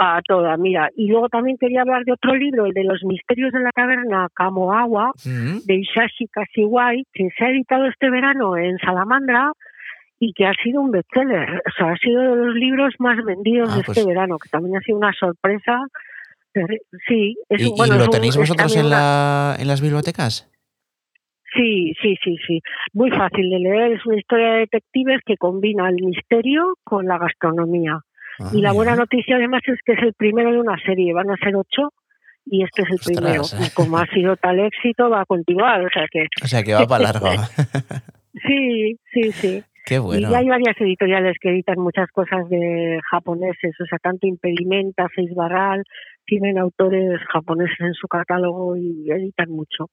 [0.00, 0.90] A toda, mira.
[0.94, 4.28] Y luego también quería hablar de otro libro, el de los misterios de la caverna
[4.34, 9.50] Kamoawa, de Ishashi Kashiwai, que se ha editado este verano en Salamandra
[10.20, 11.62] y que ha sido un bestseller.
[11.66, 14.48] O sea, ha sido de los libros más vendidos ah, de pues este verano, que
[14.50, 15.86] también ha sido una sorpresa.
[17.08, 20.48] Sí, es, ¿Y, bueno, ¿y lo tenéis vosotros en, la, en las bibliotecas?
[21.54, 22.60] Sí, sí, sí, sí.
[22.92, 23.92] Muy fácil de leer.
[23.92, 28.00] Es una historia de detectives que combina el misterio con la gastronomía.
[28.40, 29.02] Ah, y la buena mira.
[29.02, 31.92] noticia además es que es el primero de una serie, van a ser ocho
[32.46, 33.16] y este es el Ostras.
[33.16, 33.42] primero.
[33.66, 35.84] Y como ha sido tal éxito, va a continuar.
[35.84, 37.26] O sea que O sea que va para largo.
[38.46, 39.62] sí, sí, sí.
[39.84, 40.30] Qué bueno.
[40.30, 45.34] Y hay varias editoriales que editan muchas cosas de japoneses, o sea, tanto Impedimenta, Seis
[45.34, 45.82] Barral,
[46.26, 49.88] tienen autores japoneses en su catálogo y editan mucho.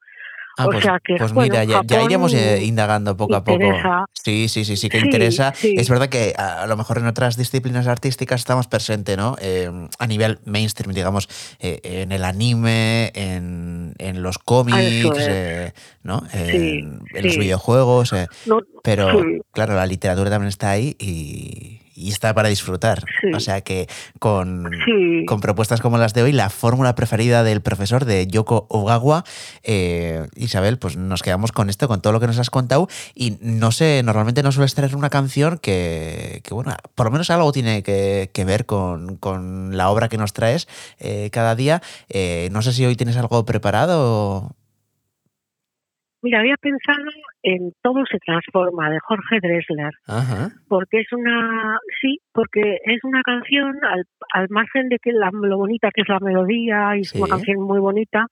[0.57, 3.43] Ah, o pues, sea que, pues bueno, mira, ya, ya iremos eh, indagando poco a
[3.43, 3.65] poco.
[4.13, 5.53] Sí, sí, sí, sí que Sí, interesa.
[5.55, 5.75] sí.
[5.77, 9.35] Es verdad que a, a lo mejor en otras disciplinas artísticas estamos presentes, ¿no?
[9.41, 11.27] Eh, a nivel mainstream, digamos,
[11.59, 14.77] eh, en el anime, en, en los cómics,
[15.17, 15.27] es.
[15.27, 16.23] eh, ¿no?
[16.31, 18.13] En, los videojuegos.
[18.45, 19.07] No, pero
[19.51, 23.03] claro, la literatura también está ahí y, y está para disfrutar.
[23.21, 23.31] Sí.
[23.33, 23.87] O sea que
[24.19, 25.25] con, sí.
[25.25, 29.23] con propuestas como las de hoy, la fórmula preferida del profesor de Yoko Ogawa.
[29.63, 32.87] Eh, Isabel, pues nos quedamos con esto, con todo lo que nos has contado.
[33.15, 37.29] Y no sé, normalmente no sueles traer una canción que, que, bueno, por lo menos
[37.29, 40.67] algo tiene que, que ver con, con la obra que nos traes
[40.99, 41.81] eh, cada día.
[42.09, 44.55] Eh, no sé si hoy tienes algo preparado.
[46.21, 46.97] Mira, había pensado
[47.45, 50.49] en Todo se transforma de Jorge Dressler, Ajá.
[50.67, 55.57] porque es una, sí, porque es una canción al, al margen de que la, lo
[55.57, 58.25] bonita que es la melodía y es una canción muy bonita,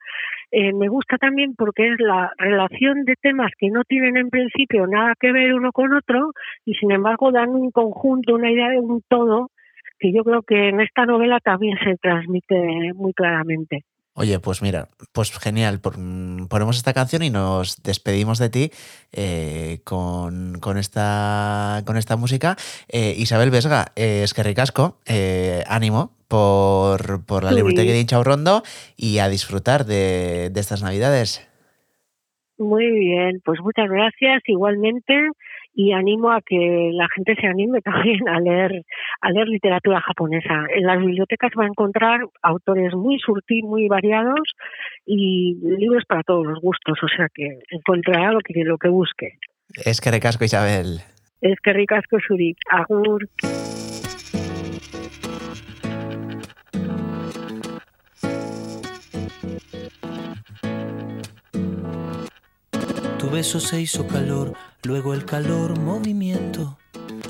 [0.50, 4.88] eh, me gusta también porque es la relación de temas que no tienen en principio
[4.88, 6.32] nada que ver uno con otro
[6.66, 9.50] y sin embargo dan un conjunto, una idea de un todo
[10.00, 13.84] que yo creo que en esta novela también se transmite muy claramente.
[14.16, 15.80] Oye, pues mira, pues genial.
[15.82, 18.72] ponemos esta canción y nos despedimos de ti
[19.12, 22.56] eh, con, con esta, con esta música.
[22.90, 27.56] Eh, Isabel Vesga, eh, es que ricasco, eh, ánimo por, por la Sí.
[27.56, 28.62] libreta que de Rondo
[28.96, 31.48] y a disfrutar de, de estas navidades.
[32.60, 35.14] Muy bien, pues muchas gracias igualmente
[35.74, 38.84] y animo a que la gente se anime también a leer
[39.22, 40.66] a leer literatura japonesa.
[40.76, 44.42] En las bibliotecas va a encontrar autores muy surti, muy variados
[45.06, 49.38] y libros para todos los gustos, o sea que encontrará lo que lo que busque.
[49.86, 51.00] Es que ricasco, Isabel.
[51.42, 53.28] Es que ricasco suri, agur.
[63.34, 64.54] Beso se hizo calor,
[64.84, 66.78] luego el calor movimiento,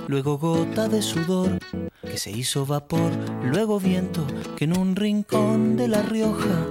[0.09, 1.57] luego gota de sudor
[2.01, 4.27] que se hizo vapor, luego viento
[4.57, 6.67] que en un rincón de La Rioja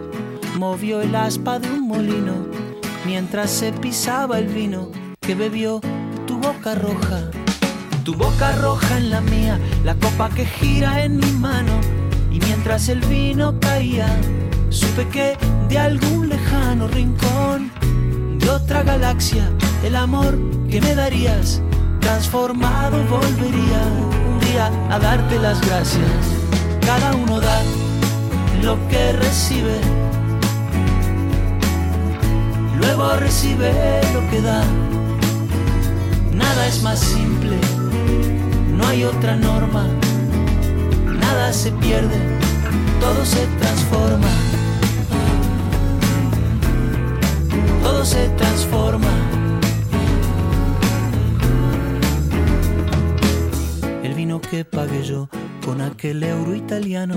[0.59, 2.47] movió el aspa de un molino
[3.07, 5.81] mientras se pisaba el vino que bebió
[6.27, 7.31] tu boca roja.
[8.05, 11.81] Tu boca roja en la mía, la copa que gira en mi mano
[12.31, 14.15] y mientras el vino caía,
[14.69, 15.39] supe que
[15.71, 17.71] de algún lejano rincón
[18.43, 19.49] de otra galaxia,
[19.85, 20.37] el amor
[20.69, 21.61] que me darías,
[22.01, 23.83] transformado volvería
[24.29, 26.03] un día a darte las gracias.
[26.85, 27.63] Cada uno da
[28.63, 29.79] lo que recibe,
[32.79, 33.73] luego recibe
[34.13, 34.65] lo que da.
[36.33, 37.57] Nada es más simple,
[38.77, 39.87] no hay otra norma,
[41.21, 42.19] nada se pierde,
[43.01, 44.62] todo se transforma.
[47.83, 49.13] Todo se transforma.
[54.03, 55.29] El vino que pagué yo
[55.65, 57.17] con aquel euro italiano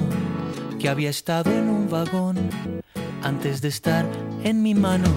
[0.80, 2.38] que había estado en un vagón
[3.24, 4.06] antes de estar
[4.44, 5.08] en mi mano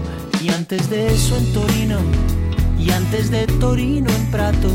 [0.43, 1.99] y antes de eso en Torino
[2.79, 4.69] y antes de Torino en Prato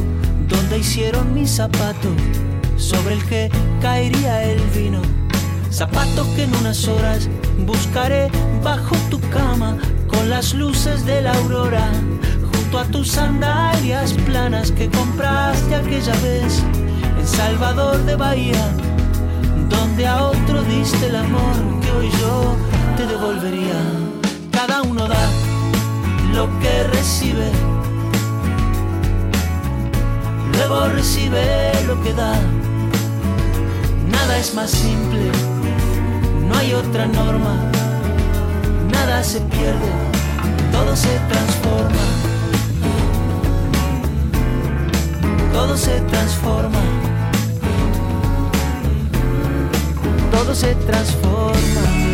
[0.48, 2.10] donde hicieron mi zapato
[2.78, 3.50] sobre el que
[3.82, 5.02] caería el vino
[5.72, 7.28] zapato que en unas horas
[7.66, 8.30] buscaré
[8.62, 9.78] bajo tu cama
[10.14, 11.90] con las luces de la aurora,
[12.54, 16.64] junto a tus sandalias planas que compraste aquella vez
[17.18, 18.66] en Salvador de Bahía,
[19.70, 22.56] donde a otro diste el amor que hoy yo
[22.98, 23.80] te devolvería.
[24.52, 25.30] Cada uno da
[26.34, 27.52] lo que recibe,
[30.54, 32.34] luego recibe lo que da.
[34.10, 35.32] Nada es más simple,
[36.48, 37.73] no hay otra norma
[38.94, 39.92] nada se pierde,
[40.72, 42.04] todo se transforma.
[45.52, 46.82] Todo se transforma.
[50.32, 52.13] Todo se transforma.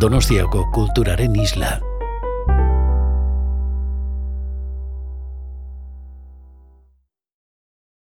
[0.00, 1.87] Donostiako kulturaren isla.